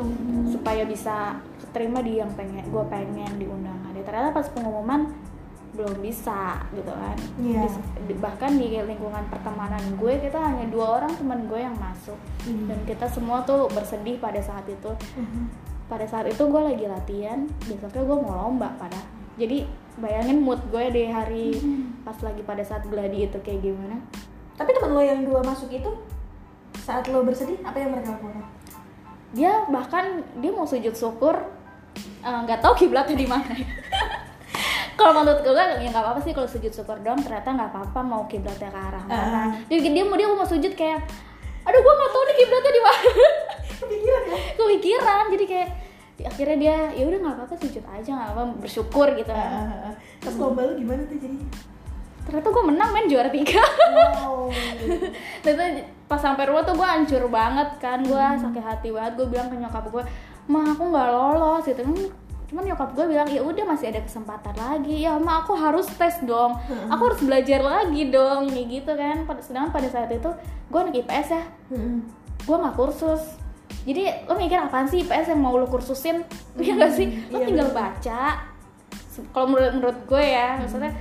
supaya 0.47 0.87
bisa 0.87 1.35
keterima 1.59 1.99
di 1.99 2.23
yang 2.23 2.31
pengen 2.31 2.63
gue 2.63 2.83
pengen 2.87 3.35
di 3.35 3.43
undangan 3.43 3.91
ya 3.91 4.03
ternyata 4.07 4.31
pas 4.31 4.47
pengumuman 4.55 5.11
belum 5.77 6.01
bisa 6.01 6.57
gitu 6.71 6.89
kan 6.89 7.13
di- 8.01 8.17
bahkan 8.17 8.51
di 8.51 8.73
lingkungan 8.75 9.21
pertemanan 9.27 9.77
gue 9.93 10.13
kita 10.17 10.35
hanya 10.35 10.65
dua 10.67 10.97
orang 10.97 11.13
teman 11.13 11.45
gue 11.45 11.59
yang 11.59 11.77
masuk 11.77 12.17
Hmm. 12.41 12.65
dan 12.65 12.79
kita 12.83 13.05
semua 13.05 13.43
tuh 13.43 13.69
bersedih 13.69 14.17
pada 14.17 14.39
saat 14.39 14.65
itu 14.65 14.89
Mhm. 15.13 15.45
pada 15.85 16.03
saat 16.03 16.25
itu 16.25 16.41
gue 16.41 16.61
lagi 16.63 16.85
latihan 16.85 17.45
besoknya 17.61 18.01
gue 18.01 18.17
mau 18.17 18.33
lomba 18.41 18.73
pada 18.75 18.97
jadi 19.35 19.69
bayangin 19.95 20.39
mood 20.39 20.57
gue 20.67 20.83
di 20.89 21.03
hari 21.05 21.53
Hmm. 21.53 22.01
pas 22.01 22.17
lagi 22.17 22.41
pada 22.41 22.61
saat 22.61 22.81
gladi 22.83 23.23
itu 23.23 23.37
kayak 23.37 23.61
gimana 23.63 24.01
Tapi 24.55 24.73
teman 24.73 24.89
lo 24.89 25.01
yang 25.01 25.21
dua 25.21 25.39
masuk 25.39 25.69
itu 25.69 25.85
saat 26.75 27.05
lo 27.05 27.21
bersedih 27.21 27.61
apa 27.61 27.77
yang 27.77 27.91
mereka 27.91 28.11
lakukan? 28.11 28.41
dia 29.29 29.61
bahkan 29.67 30.05
dia 30.35 30.49
mau 30.49 30.63
sujud 30.63 30.91
syukur 30.91 31.35
eh, 32.19 32.39
nggak 32.39 32.57
tahu 32.57 32.73
kiblatnya 32.79 33.13
di 33.13 33.27
mana 33.27 33.45
kalau 34.97 35.13
menurut 35.15 35.39
gue 35.39 35.53
ya 35.53 35.87
nggak 35.87 35.95
apa-apa 35.95 36.19
sih 36.19 36.33
kalau 36.33 36.45
sujud 36.45 36.69
syukur 36.69 36.97
doang 36.99 37.17
ternyata 37.17 37.47
nggak 37.47 37.69
apa-apa 37.69 37.99
mau 38.01 38.25
kiblatnya 38.25 38.67
ke 38.67 38.79
arah 38.81 39.03
mana 39.03 39.21
Ah. 39.21 39.49
jadi 39.67 39.93
dia 39.93 40.03
mau 40.03 40.13
dia 40.13 40.27
mau 40.27 40.41
sujud 40.43 40.73
kayak 40.73 41.05
aduh 41.63 41.79
gue 41.79 41.93
nggak 41.93 42.09
tahu 42.09 42.23
nih 42.23 42.35
kiblatnya 42.35 42.71
di 42.71 42.81
mana 42.81 43.09
Kepikiran 43.79 44.23
ya? 44.25 44.37
kepikiran 44.55 45.25
jadi 45.29 45.45
kayak 45.47 45.69
akhirnya 46.19 46.57
dia 46.57 46.75
ya 46.91 47.03
udah 47.05 47.19
nggak 47.19 47.35
apa-apa 47.37 47.55
sujud 47.55 47.83
aja 47.85 48.09
nggak 48.09 48.29
apa 48.31 48.41
bersyukur 48.57 49.07
gitu 49.13 49.29
kan 49.29 49.49
Ah, 49.69 49.93
Terus 50.17 50.35
lomba 50.35 50.61
lo 50.63 50.73
gimana 50.73 51.05
tuh 51.05 51.15
jadi? 51.15 51.37
ternyata 52.19 52.47
gue 52.49 52.63
menang 52.65 52.89
men 52.91 53.05
juara 53.05 53.29
tiga 53.29 53.63
Wow. 53.87 54.51
ternyata 55.41 55.63
pas 56.03 56.17
sampai 56.17 56.43
rumah 56.43 56.59
tuh 56.61 56.73
gue 56.73 56.83
hancur 56.83 57.23
banget 57.27 57.69
kan 57.77 58.01
gue 58.01 58.25
sakit 58.41 58.59
hati 58.61 58.89
banget 58.89 59.13
gue 59.15 59.27
bilang 59.27 59.47
ke 59.47 59.55
nyokap 59.55 59.85
gue 59.87 60.03
mah 60.47 60.65
aku 60.67 60.83
nggak 60.85 61.07
lolos 61.07 61.63
gitu 61.63 61.83
Hmm, 61.83 62.07
cuman 62.47 62.63
nyokap 62.63 62.95
gue 62.95 63.05
bilang 63.07 63.27
ya 63.27 63.43
udah 63.43 63.63
masih 63.65 63.91
ada 63.91 63.99
kesempatan 63.99 64.55
lagi. 64.55 65.03
Ya 65.03 65.15
ma 65.15 65.41
aku 65.41 65.51
harus 65.51 65.83
tes 65.91 66.23
dong. 66.23 66.55
Aku 66.87 67.01
harus 67.05 67.19
belajar 67.19 67.59
lagi 67.59 68.07
dong. 68.07 68.47
Kayak 68.47 68.67
gitu 68.73 68.91
kan. 68.93 69.17
Pada- 69.23 69.43
sedangkan 69.43 69.71
pada 69.73 69.87
saat 69.87 70.07
itu 70.09 70.29
gue 70.67 70.79
anak 70.79 70.95
IPS 70.97 71.27
ya. 71.29 71.43
Mhm. 71.69 71.97
gue 72.39 72.55
nggak 72.55 72.75
kursus. 72.75 73.35
Jadi 73.83 74.07
lo 74.23 74.35
mikir 74.35 74.55
apaan 74.57 74.87
sih 74.87 75.03
IPS 75.03 75.27
yang 75.29 75.41
mau 75.41 75.53
lo 75.53 75.67
kursusin? 75.67 76.23
Ya 76.55 76.73
gak 76.73 76.95
sih? 76.95 77.27
Lo 77.27 77.37
iya 77.37 77.45
tinggal 77.45 77.69
baca. 77.69 78.47
Se- 79.11 79.27
kalau 79.29 79.47
menurut 79.49 79.73
menurut 79.73 79.97
gue 80.05 80.23
ya 80.23 80.55
maksudnya 80.55 80.95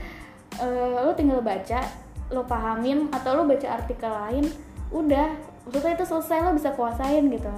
eh, 0.56 0.98
lo 0.98 1.14
tinggal 1.14 1.38
baca 1.40 1.78
lo 2.26 2.42
pahamin 2.42 3.06
atau 3.09 3.37
lo 3.37 3.42
baca 3.44 3.68
artikel 3.72 4.11
lain 4.11 4.50
udah. 4.90 5.30
Maksudnya 5.62 5.94
itu 5.94 6.04
selesai 6.04 6.42
lo 6.42 6.50
bisa 6.50 6.70
kuasain 6.72 7.26
gitu 7.26 7.50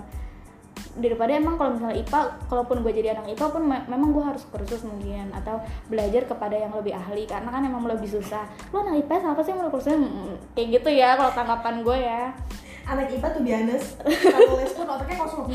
daripada 0.95 1.31
emang 1.31 1.55
kalau 1.55 1.75
misalnya 1.75 1.99
IPA 1.99 2.21
kalaupun 2.47 2.81
gue 2.81 2.93
jadi 2.93 3.09
anak 3.13 3.29
IPA 3.31 3.47
pun 3.51 3.63
me- 3.65 3.87
memang 3.87 4.11
gue 4.11 4.25
harus 4.25 4.43
kursus 4.45 4.81
mungkin 4.83 5.29
atau 5.31 5.59
belajar 5.87 6.25
kepada 6.25 6.55
yang 6.55 6.71
lebih 6.71 6.93
ahli 6.93 7.25
karena 7.25 7.49
kan 7.49 7.61
emang 7.61 7.85
lebih 7.85 8.09
susah. 8.09 8.43
Lo 8.71 8.81
anak 8.81 9.03
IPS 9.03 9.23
apa 9.27 9.41
sih 9.41 9.51
yang 9.51 9.61
mau 9.61 9.69
kursusin 9.69 9.99
Hmm, 9.99 10.35
kayak 10.53 10.81
gitu 10.81 10.91
ya 10.91 11.15
kalau 11.15 11.31
tanggapan 11.31 11.75
gue 11.83 11.99
ya. 11.99 12.33
Anak 12.85 13.07
IPA 13.11 13.29
tuh 13.31 13.43
biasa 13.43 13.75
kalau 14.25 14.57
les 14.57 14.73
pun 14.73 14.87
otaknya 14.87 15.17
kosong. 15.19 15.47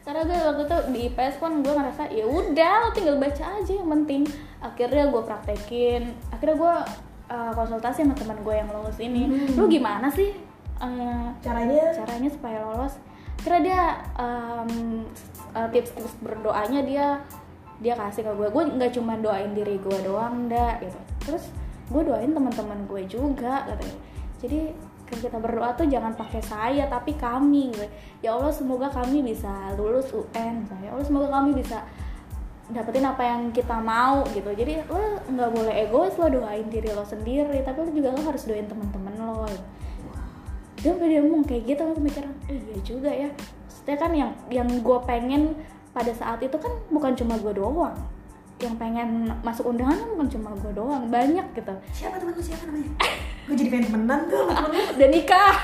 karena 0.00 0.20
gue 0.24 0.38
waktu 0.40 0.62
itu 0.64 0.76
di 0.90 1.00
IPS 1.08 1.34
pun 1.36 1.52
gue 1.60 1.70
ngerasa 1.70 2.02
ya 2.08 2.24
udah 2.24 2.72
lo 2.80 2.88
tinggal 2.90 3.16
baca 3.16 3.44
aja 3.54 3.72
yang 3.72 3.88
penting. 3.90 4.22
Akhirnya 4.58 5.08
gue 5.08 5.22
praktekin 5.22 6.02
akhirnya 6.30 6.56
gue 6.56 6.74
uh, 7.28 7.52
konsultasi 7.52 8.02
sama 8.02 8.14
teman 8.14 8.38
gue 8.40 8.54
yang 8.54 8.68
lulus 8.68 8.96
ini. 8.98 9.28
Hmm. 9.28 9.54
lu 9.56 9.66
gimana 9.68 10.08
sih 10.08 10.32
uh, 10.78 11.28
Caranya? 11.38 11.92
caranya 11.92 12.28
supaya 12.28 12.58
lolos 12.62 12.96
kira 13.40 13.58
dia 13.64 13.82
um, 14.20 15.04
tips-tips 15.72 16.14
berdoanya 16.20 16.80
dia 16.84 17.06
dia 17.80 17.96
kasih 17.96 18.22
ke 18.28 18.32
gue. 18.36 18.48
Gue 18.52 18.64
nggak 18.76 18.92
cuma 18.94 19.16
doain 19.16 19.50
diri 19.56 19.80
gue 19.80 19.98
doang 20.04 20.46
ndak 20.46 20.84
gitu. 20.84 20.98
Terus 21.26 21.44
gue 21.90 22.02
doain 22.04 22.30
teman-teman 22.30 22.84
gue 22.86 23.02
juga 23.08 23.64
katanya. 23.66 23.98
Jadi 24.40 24.60
kalau 25.10 25.20
kita 25.26 25.38
berdoa 25.42 25.70
tuh 25.74 25.90
jangan 25.90 26.14
pakai 26.14 26.38
saya 26.38 26.86
tapi 26.86 27.18
kami 27.18 27.74
gitu. 27.74 27.82
ya 28.22 28.30
Allah 28.30 28.54
semoga 28.54 28.86
kami 28.94 29.26
bisa 29.26 29.74
lulus 29.74 30.06
UN 30.14 30.62
ya 30.86 30.94
Allah 30.94 31.02
semoga 31.02 31.34
kami 31.34 31.50
bisa 31.58 31.82
dapetin 32.70 33.02
apa 33.02 33.26
yang 33.26 33.50
kita 33.50 33.74
mau 33.82 34.22
gitu. 34.30 34.46
Jadi 34.54 34.86
lo 34.86 35.18
nggak 35.26 35.50
boleh 35.50 35.74
egois 35.82 36.14
lo 36.14 36.30
doain 36.30 36.68
diri 36.70 36.94
lo 36.94 37.02
sendiri 37.02 37.58
tapi 37.66 37.82
lo 37.82 37.90
juga 37.90 38.14
lo 38.14 38.22
harus 38.22 38.46
doain 38.46 38.68
teman-teman 38.70 39.09
dia 40.80 40.92
dia 40.96 41.20
ngomong 41.20 41.44
kayak 41.44 41.62
gitu 41.68 41.82
aku 41.84 42.00
mikir 42.00 42.24
eh, 42.48 42.56
iya 42.56 42.78
juga 42.80 43.10
ya. 43.12 43.28
Maksudnya 43.68 43.96
kan 44.00 44.10
yang 44.16 44.30
yang 44.48 44.68
gue 44.80 44.98
pengen 45.04 45.52
pada 45.92 46.12
saat 46.16 46.40
itu 46.40 46.56
kan 46.56 46.72
bukan 46.88 47.12
cuma 47.12 47.36
gue 47.36 47.52
doang. 47.52 47.96
Yang 48.60 48.74
pengen 48.76 49.08
masuk 49.40 49.72
undangan 49.72 49.96
kan 49.96 50.08
bukan 50.16 50.28
cuma 50.28 50.48
gue 50.56 50.72
doang 50.72 51.02
banyak 51.12 51.46
gitu. 51.56 51.72
Siapa 51.92 52.16
teman 52.20 52.32
lu 52.36 52.42
siapa 52.44 52.64
namanya? 52.68 52.92
Gue 53.48 53.56
jadi 53.56 53.68
pengen 53.72 53.86
temenan 53.90 54.20
tuh. 54.30 54.46
Temen 54.52 54.84
dan 55.00 55.10
nikah. 55.10 55.54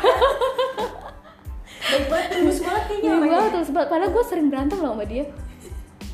Baik 1.87 2.05
banget, 2.11 2.27
tulus 2.35 2.59
banget 2.65 2.83
kayaknya 2.91 3.11
orangnya. 3.15 3.31
banget 3.31 3.51
terus 3.55 3.71
padahal 3.71 4.11
gue 4.11 4.25
sering 4.27 4.49
berantem 4.51 4.79
loh 4.83 4.93
sama 4.97 5.05
dia. 5.07 5.25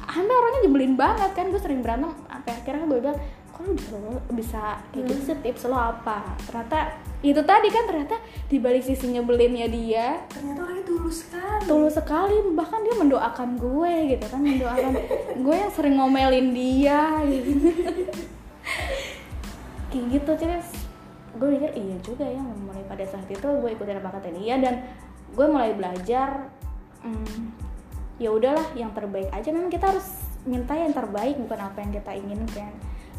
Anda 0.03 0.33
orangnya 0.37 0.61
nyebelin 0.69 0.95
banget 0.99 1.31
kan 1.33 1.47
gue 1.49 1.61
sering 1.63 1.81
berantem 1.81 2.13
sampai 2.29 2.53
akhirnya 2.59 2.85
gue 2.91 2.99
bilang 2.99 3.19
kok 3.53 3.63
lu 3.69 3.77
bisa, 3.77 3.97
bisa 4.33 4.63
kayak 4.91 5.05
gitu? 5.13 5.21
Sih 5.29 5.37
tips 5.45 5.69
lo 5.69 5.77
apa? 5.77 6.25
Ternyata 6.49 6.97
itu 7.23 7.39
tadi 7.45 7.69
kan 7.71 7.85
ternyata 7.87 8.17
di 8.49 8.57
balik 8.59 8.83
sisi 8.83 9.13
nyebelinnya 9.13 9.69
dia. 9.69 10.25
Ternyata 10.33 10.65
orangnya 10.65 10.85
tulus 10.89 11.17
sekali. 11.23 11.65
tulus 11.69 11.95
sekali 11.95 12.37
bahkan 12.57 12.81
dia 12.83 12.97
mendoakan 12.97 13.49
gue 13.61 13.95
gitu 14.17 14.27
kan 14.27 14.41
mendoakan 14.41 14.93
gue 15.45 15.55
yang 15.55 15.73
sering 15.73 15.95
ngomelin 16.01 16.49
dia 16.57 17.21
gitu. 17.29 17.53
Kayak 19.93 20.05
gitu 20.17 20.33
terus 20.41 20.69
gue 21.33 21.49
mikir 21.49 21.71
iya 21.77 21.97
juga 22.05 22.25
ya 22.29 22.41
mulai 22.41 22.85
pada 22.89 23.05
saat 23.09 23.29
itu 23.29 23.45
gue 23.45 23.71
ikutin 23.73 24.01
apa 24.01 24.21
kata 24.21 24.29
dia 24.37 24.61
dan 24.61 24.85
gue 25.33 25.47
mulai 25.49 25.73
belajar 25.73 26.49
hmm, 27.05 27.57
ya 28.17 28.33
udahlah 28.33 28.67
yang 28.73 28.91
terbaik 28.97 29.29
aja. 29.29 29.53
Memang 29.53 29.69
kita 29.69 29.93
harus 29.93 30.09
minta 30.43 30.75
yang 30.75 30.91
terbaik 30.91 31.39
bukan 31.39 31.61
apa 31.61 31.79
yang 31.85 31.93
kita 31.95 32.13
inginkan 32.19 32.73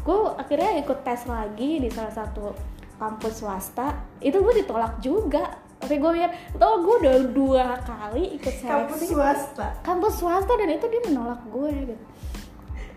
gue 0.04 0.16
akhirnya 0.36 0.84
ikut 0.84 0.98
tes 1.00 1.24
lagi 1.24 1.80
di 1.80 1.88
salah 1.88 2.12
satu 2.12 2.52
kampus 3.00 3.40
swasta. 3.42 3.96
Itu 4.20 4.44
gue 4.44 4.62
ditolak 4.62 5.00
juga. 5.00 5.58
Tapi 5.74 6.00
gue 6.00 6.10
mikir 6.16 6.32
tau 6.56 6.80
gue 6.80 6.94
udah 7.04 7.14
dua 7.28 7.66
kali 7.84 8.40
ikut 8.40 8.54
Kampus 8.64 9.04
seleksi 9.04 9.06
swasta. 9.12 9.66
kampus 9.84 10.14
swasta 10.16 10.52
dan 10.56 10.72
itu 10.72 10.88
dia 10.88 11.02
menolak 11.12 11.44
gue 11.52 11.68
gitu 11.76 11.94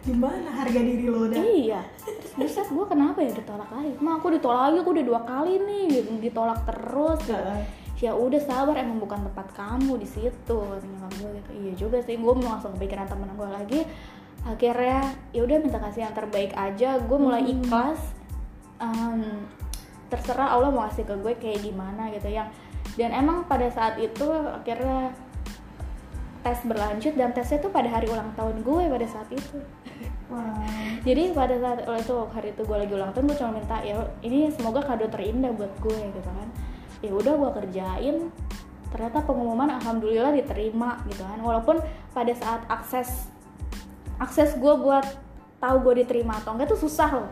Gimana 0.08 0.48
harga 0.56 0.80
diri 0.80 1.04
lo 1.12 1.28
udah? 1.28 1.36
iya. 1.44 1.84
Terus 2.00 2.32
buset 2.40 2.68
gue 2.72 2.86
kenapa 2.88 3.20
ya 3.20 3.36
ditolak 3.36 3.68
lagi? 3.68 3.92
Mah 4.00 4.24
aku 4.24 4.32
ditolak 4.40 4.72
lagi 4.72 4.78
aku 4.80 4.92
udah 4.96 5.04
dua 5.04 5.22
kali 5.28 5.60
nih 5.60 5.84
gitu. 6.00 6.10
Ditolak 6.32 6.64
terus. 6.64 7.20
Gitu. 7.28 7.36
Ya 7.98 8.12
udah 8.16 8.40
sabar 8.40 8.78
emang 8.80 9.04
bukan 9.04 9.20
tempat 9.28 9.52
kamu 9.52 10.00
di 10.00 10.08
situ 10.08 10.56
kata 10.56 10.86
nyokap 10.88 11.12
gue 11.20 11.30
gitu. 11.44 11.52
Iya 11.60 11.72
juga 11.76 11.98
sih 12.00 12.16
gue 12.16 12.34
langsung 12.40 12.72
kepikiran 12.80 13.04
temen 13.04 13.36
gue 13.36 13.50
lagi 13.52 13.80
akhirnya 14.48 15.12
ya 15.36 15.44
udah 15.44 15.58
minta 15.60 15.78
kasih 15.84 16.08
yang 16.08 16.16
terbaik 16.16 16.56
aja. 16.56 16.98
Gue 17.04 17.20
mulai 17.20 17.44
Hmm. 17.44 17.54
ikhlas 17.60 18.18
Em, 18.78 19.50
terserah 20.08 20.54
Allah 20.54 20.70
mau 20.70 20.86
kasih 20.88 21.04
ke 21.04 21.16
gue 21.18 21.34
kayak 21.42 21.66
gimana 21.66 22.14
gitu 22.14 22.30
yang 22.30 22.48
dan 22.96 23.10
emang 23.14 23.46
pada 23.50 23.68
saat 23.74 23.98
itu 23.98 24.26
akhirnya 24.32 25.14
tes 26.46 26.62
berlanjut 26.64 27.14
dan 27.18 27.34
tesnya 27.34 27.60
tuh 27.60 27.74
pada 27.74 27.90
hari 27.90 28.08
ulang 28.08 28.32
tahun 28.38 28.62
gue 28.64 28.84
pada 28.88 29.08
saat 29.10 29.30
itu. 29.34 29.58
Wah. 30.30 30.64
jadi 31.08 31.34
pada 31.34 31.58
saat 31.58 31.90
oh, 31.90 31.98
itu 31.98 32.16
hari 32.32 32.54
itu 32.54 32.62
gue 32.64 32.78
lagi 32.78 32.94
ulang 32.94 33.12
tahun 33.12 33.26
gue 33.34 33.38
cuma 33.38 33.52
minta 33.58 33.78
ya 33.82 33.98
ini 34.22 34.48
semoga 34.54 34.86
kado 34.86 35.10
terindah 35.10 35.52
buat 35.58 35.74
gue 35.82 35.98
gitu 36.14 36.22
kan. 36.22 36.48
Ya 37.02 37.12
udah 37.12 37.34
gue 37.34 37.50
kerjain 37.62 38.16
ternyata 38.88 39.20
pengumuman 39.26 39.74
alhamdulillah 39.82 40.32
diterima 40.38 41.02
gitu 41.10 41.26
kan. 41.26 41.42
Walaupun 41.42 41.82
pada 42.14 42.34
saat 42.38 42.62
akses 42.70 43.28
akses 44.18 44.58
gue 44.58 44.74
buat 44.78 45.06
tahu 45.58 45.76
gue 45.90 46.06
diterima 46.06 46.38
atau 46.38 46.54
enggak 46.54 46.70
tuh 46.70 46.82
susah 46.86 47.10
loh. 47.14 47.30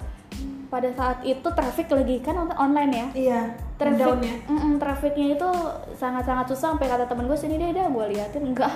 Pada 0.66 0.90
saat 0.92 1.22
itu 1.22 1.46
traffic 1.46 1.88
lagi 1.94 2.20
kan 2.20 2.36
on- 2.36 2.58
online 2.58 2.92
ya? 2.92 3.08
Iya. 3.14 3.42
traffic 3.76 4.02
Downnya. 4.02 4.36
mm-mm, 4.50 4.74
trafficnya 4.82 5.28
itu 5.38 5.50
sangat-sangat 5.96 6.46
susah 6.50 6.74
sampai 6.74 6.88
kata 6.90 7.06
temen 7.06 7.30
gue 7.30 7.38
sini 7.38 7.56
deh 7.62 7.70
dah 7.72 7.88
gue 7.88 8.06
liatin. 8.12 8.44
Enggak. 8.52 8.74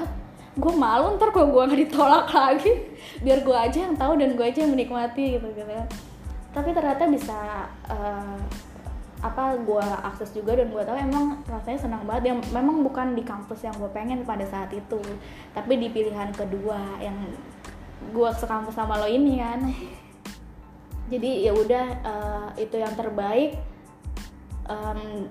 Gue 0.59 0.73
malu 0.75 1.15
ntar 1.17 1.33
kalau 1.33 1.49
gue 1.49 1.63
nggak 1.65 1.81
ditolak 1.89 2.27
lagi. 2.37 2.71
Biar 3.25 3.41
gue 3.41 3.57
aja 3.57 3.79
yang 3.89 3.95
tahu 3.97 4.13
dan 4.21 4.37
gue 4.37 4.45
aja 4.45 4.59
yang 4.63 4.71
menikmati 4.71 5.39
gitu 5.39 5.47
gitu. 5.49 5.71
Tapi 6.53 6.69
ternyata 6.73 7.03
bisa 7.09 7.39
eh, 7.89 8.37
apa 9.19 9.59
gue 9.59 9.87
akses 10.07 10.31
juga 10.31 10.55
dan 10.55 10.71
gue 10.71 10.79
tahu 10.79 10.95
emang 10.95 11.41
rasanya 11.49 11.79
senang 11.79 12.03
banget. 12.07 12.31
Yang 12.31 12.39
memang 12.53 12.85
bukan 12.85 13.17
di 13.17 13.23
kampus 13.25 13.65
yang 13.65 13.75
gue 13.75 13.89
pengen 13.91 14.23
pada 14.23 14.45
saat 14.47 14.71
itu 14.71 15.01
tapi 15.51 15.75
di 15.75 15.89
pilihan 15.89 16.31
kedua 16.31 17.01
yang 17.01 17.17
gue 17.99 18.29
sekampus 18.35 18.75
sama 18.75 18.99
lo 18.99 19.07
ini 19.07 19.39
kan. 19.39 19.59
Jadi 21.09 21.45
ya 21.45 21.51
udah 21.51 21.85
eh, 22.05 22.47
itu 22.63 22.75
yang 22.79 22.93
terbaik. 22.95 23.57
Em, 24.69 25.25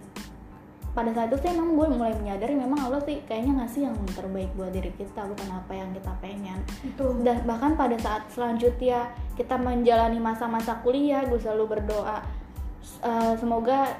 pada 0.99 1.15
saat 1.15 1.31
itu 1.31 1.39
sih 1.47 1.55
emang 1.55 1.79
gue 1.79 1.87
mulai 1.95 2.11
menyadari 2.19 2.59
memang 2.59 2.91
Allah 2.91 2.99
sih 3.07 3.23
kayaknya 3.23 3.63
ngasih 3.63 3.87
yang 3.87 3.95
terbaik 4.19 4.51
buat 4.59 4.75
diri 4.75 4.91
kita 4.99 5.31
bukan 5.31 5.49
apa 5.55 5.73
yang 5.77 5.91
kita 5.95 6.13
pengen. 6.19 6.59
Itu. 6.83 7.23
dan 7.23 7.47
bahkan 7.47 7.79
pada 7.79 7.95
saat 8.03 8.27
selanjutnya 8.35 9.15
kita 9.39 9.55
menjalani 9.55 10.19
masa-masa 10.19 10.83
kuliah 10.83 11.23
gue 11.23 11.39
selalu 11.39 11.79
berdoa 11.79 12.19
eh, 13.07 13.35
semoga 13.39 13.95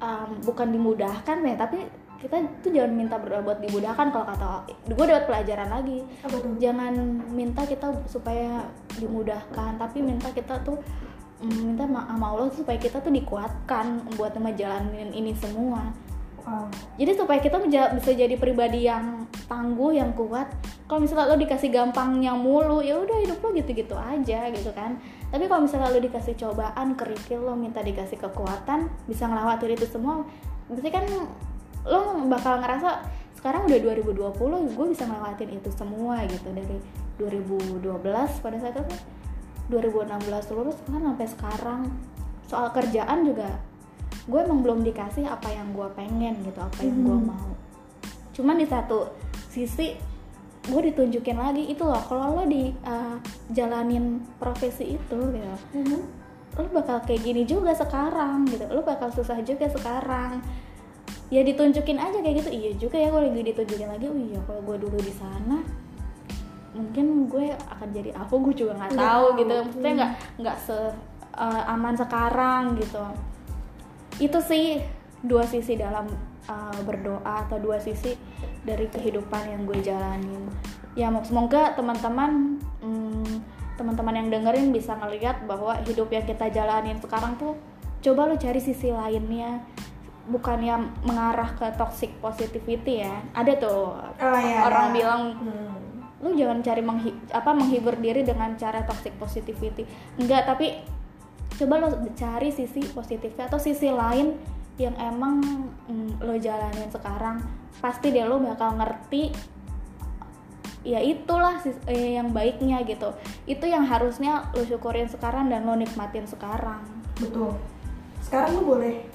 em, 0.00 0.40
bukan 0.48 0.72
dimudahkan 0.72 1.44
ya 1.44 1.56
tapi 1.60 1.84
kita 2.24 2.40
tuh 2.64 2.72
jangan 2.72 2.92
minta 2.96 3.20
berdoa 3.20 3.44
buat 3.44 3.60
dimudahkan 3.60 4.08
kalau 4.08 4.24
kata 4.24 4.64
gue 4.88 5.04
dapat 5.04 5.24
pelajaran 5.28 5.68
lagi. 5.68 6.00
Apa 6.24 6.36
tuh? 6.40 6.56
jangan 6.56 6.94
minta 7.28 7.68
kita 7.68 7.92
supaya 8.08 8.64
dimudahkan 8.96 9.76
tapi 9.76 10.00
minta 10.00 10.32
kita 10.32 10.64
tuh 10.64 10.80
mm, 11.44 11.76
minta 11.76 11.84
ma- 11.84 12.08
sama 12.08 12.32
Allah 12.32 12.48
supaya 12.48 12.80
kita 12.80 13.04
tuh 13.04 13.12
dikuatkan 13.12 14.08
buat 14.16 14.32
ngejalanin 14.40 15.12
ini 15.12 15.36
semua. 15.36 15.92
Wow. 16.44 16.68
jadi 17.00 17.16
supaya 17.16 17.40
kita 17.40 17.56
bisa 17.96 18.12
jadi 18.12 18.36
pribadi 18.36 18.84
yang 18.84 19.24
tangguh 19.48 19.96
yang 19.96 20.12
kuat. 20.12 20.44
Kalau 20.84 21.00
misalnya 21.00 21.32
lo 21.32 21.40
dikasih 21.40 21.72
gampangnya 21.72 22.36
mulu 22.36 22.84
ya 22.84 23.00
udah 23.00 23.16
hidup 23.24 23.40
lo 23.40 23.48
gitu-gitu 23.56 23.96
aja 23.96 24.52
gitu 24.52 24.68
kan. 24.76 25.00
Tapi 25.32 25.48
kalau 25.48 25.64
misalnya 25.64 25.88
lo 25.88 26.00
dikasih 26.04 26.36
cobaan 26.36 27.00
kerikil 27.00 27.48
lo 27.48 27.56
minta 27.56 27.80
dikasih 27.80 28.20
kekuatan 28.20 28.92
bisa 29.08 29.24
ngelewatin 29.24 29.72
itu 29.72 29.88
semua. 29.88 30.20
Berarti 30.68 30.90
kan 30.92 31.04
lo 31.84 32.16
bakal 32.28 32.60
ngerasa 32.64 33.04
sekarang 33.36 33.68
udah 33.68 33.80
2020 34.00 34.72
gue 34.72 34.86
bisa 34.88 35.04
ngelewatin 35.04 35.50
itu 35.52 35.68
semua 35.76 36.24
gitu. 36.24 36.48
Dari 36.48 36.76
2012 37.20 37.84
pada 38.40 38.56
saat 38.56 38.74
itu 38.80 38.96
2016 39.68 40.54
lulus 40.56 40.76
kan 40.88 41.00
sampai 41.00 41.26
sekarang. 41.28 41.82
Soal 42.48 42.72
kerjaan 42.72 43.24
juga 43.28 43.60
gue 44.24 44.40
emang 44.40 44.64
belum 44.64 44.80
dikasih 44.80 45.28
apa 45.28 45.52
yang 45.52 45.76
gue 45.76 45.84
pengen 45.92 46.40
gitu 46.40 46.56
apa 46.56 46.80
yang 46.80 47.04
gue 47.04 47.18
Hmm. 47.20 47.28
mau. 47.28 47.50
Cuman 48.32 48.56
di 48.56 48.64
satu 48.64 49.12
sisi 49.52 49.92
gue 50.64 50.80
ditunjukin 50.80 51.36
lagi 51.36 51.68
itu 51.68 51.84
loh 51.84 52.00
kalau 52.08 52.40
lo 52.40 52.44
di 52.48 52.72
uh, 52.88 53.20
jalanin 53.52 54.24
profesi 54.40 54.96
itu 54.96 55.18
gitu. 55.20 55.54
Mhm. 55.76 56.00
lo 56.54 56.70
bakal 56.70 57.02
kayak 57.02 57.20
gini 57.20 57.42
juga 57.44 57.74
sekarang 57.76 58.48
gitu. 58.48 58.64
Lo 58.72 58.80
bakal 58.80 59.12
susah 59.12 59.42
juga 59.44 59.68
sekarang 59.68 60.40
ya 61.32 61.40
ditunjukin 61.40 61.96
aja 61.96 62.18
kayak 62.20 62.44
gitu. 62.44 62.50
Iya 62.52 62.70
juga 62.76 62.96
ya 63.00 63.08
kalau 63.08 63.28
lagi 63.28 63.42
ditunjukin 63.44 63.88
lagi 63.88 64.06
oh 64.08 64.18
iya 64.18 64.40
kalau 64.44 64.60
gue 64.64 64.76
dulu 64.80 64.98
di 65.00 65.14
sana 65.14 65.58
mungkin 66.74 67.30
gue 67.30 67.54
akan 67.54 67.88
jadi 67.94 68.10
apa 68.18 68.34
gue 68.34 68.54
juga 68.54 68.72
nggak 68.76 68.92
tahu 68.98 69.26
gitu. 69.40 69.54
Maksudnya 69.68 69.92
nggak 69.94 70.12
nggak 70.42 70.56
se 70.58 70.76
uh, 71.38 71.72
aman 71.72 71.94
sekarang 71.94 72.62
gitu. 72.78 73.04
Itu 74.18 74.38
sih 74.42 74.82
dua 75.24 75.46
sisi 75.48 75.78
dalam 75.80 76.10
uh, 76.50 76.78
berdoa 76.84 77.48
atau 77.48 77.56
dua 77.62 77.80
sisi 77.80 78.12
dari 78.64 78.90
kehidupan 78.90 79.48
yang 79.48 79.62
gue 79.64 79.78
jalanin. 79.80 80.50
Ya 80.94 81.10
mo- 81.10 81.26
semoga 81.26 81.74
teman-teman 81.74 82.62
hmm, 82.84 83.34
teman-teman 83.74 84.14
yang 84.14 84.28
dengerin 84.30 84.70
bisa 84.70 84.94
ngelihat 84.94 85.42
bahwa 85.50 85.74
hidup 85.82 86.06
yang 86.14 86.22
kita 86.22 86.46
jalanin 86.54 86.98
sekarang 87.02 87.34
tuh 87.34 87.58
coba 88.04 88.30
lo 88.30 88.36
cari 88.38 88.60
sisi 88.62 88.94
lainnya 88.94 89.64
bukannya 90.24 90.74
mengarah 91.04 91.52
ke 91.52 91.68
toxic 91.76 92.16
positivity 92.18 93.04
ya 93.04 93.20
ada 93.32 93.52
tuh 93.54 93.92
Oh, 94.16 94.38
iya, 94.40 94.64
orang 94.64 94.86
ada. 94.88 94.94
bilang 94.94 95.22
Hmm. 95.36 95.72
lu 96.24 96.32
jangan 96.32 96.64
cari 96.64 96.80
menghi- 96.80 97.20
apa 97.28 97.52
menghibur 97.52 97.96
diri 97.96 98.24
dengan 98.24 98.56
cara 98.56 98.80
toxic 98.82 99.12
positivity 99.16 99.84
enggak 100.16 100.48
tapi 100.48 100.80
coba 101.54 101.78
lo 101.78 101.88
cari 102.12 102.48
sisi 102.48 102.80
positifnya 102.88 103.46
atau 103.46 103.60
sisi 103.60 103.86
lain 103.86 104.32
yang 104.74 104.96
emang 104.96 105.38
mm, 105.86 106.18
lo 106.18 106.34
jalanin 106.34 106.88
sekarang 106.88 107.44
pasti 107.78 108.10
deh 108.10 108.24
lo 108.24 108.40
bakal 108.40 108.74
ngerti 108.74 109.30
ya 110.82 110.98
itulah 110.98 111.56
eh, 111.86 112.16
yang 112.16 112.28
baiknya 112.28 112.82
gitu 112.82 113.12
itu 113.44 113.64
yang 113.64 113.84
harusnya 113.84 114.48
lo 114.52 114.64
syukurin 114.64 115.06
sekarang 115.06 115.48
dan 115.48 115.64
lo 115.64 115.72
nikmatin 115.74 116.24
sekarang 116.24 116.80
Betul. 117.14 117.54
Sekarang 118.18 118.58
lu 118.58 118.74
boleh 118.74 119.06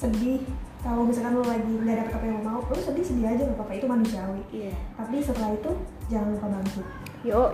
sedih 0.00 0.40
kalau 0.80 1.04
misalkan 1.04 1.36
lo 1.36 1.44
lagi 1.44 1.68
nggak 1.76 2.08
dapet 2.08 2.12
apa 2.16 2.24
yang 2.24 2.36
lo 2.40 2.44
mau 2.48 2.60
lo 2.64 2.80
sedih 2.80 3.04
sedih 3.04 3.28
aja 3.28 3.44
nggak 3.44 3.58
apa-apa. 3.60 3.72
Itu 3.76 3.86
manusiawi. 3.86 4.42
Yeah. 4.48 4.76
tapi 4.96 5.20
setelah 5.20 5.52
itu 5.52 5.70
jangan 6.08 6.32
lupa 6.32 6.46
bangkit. 6.48 6.86
Yo 7.20 7.52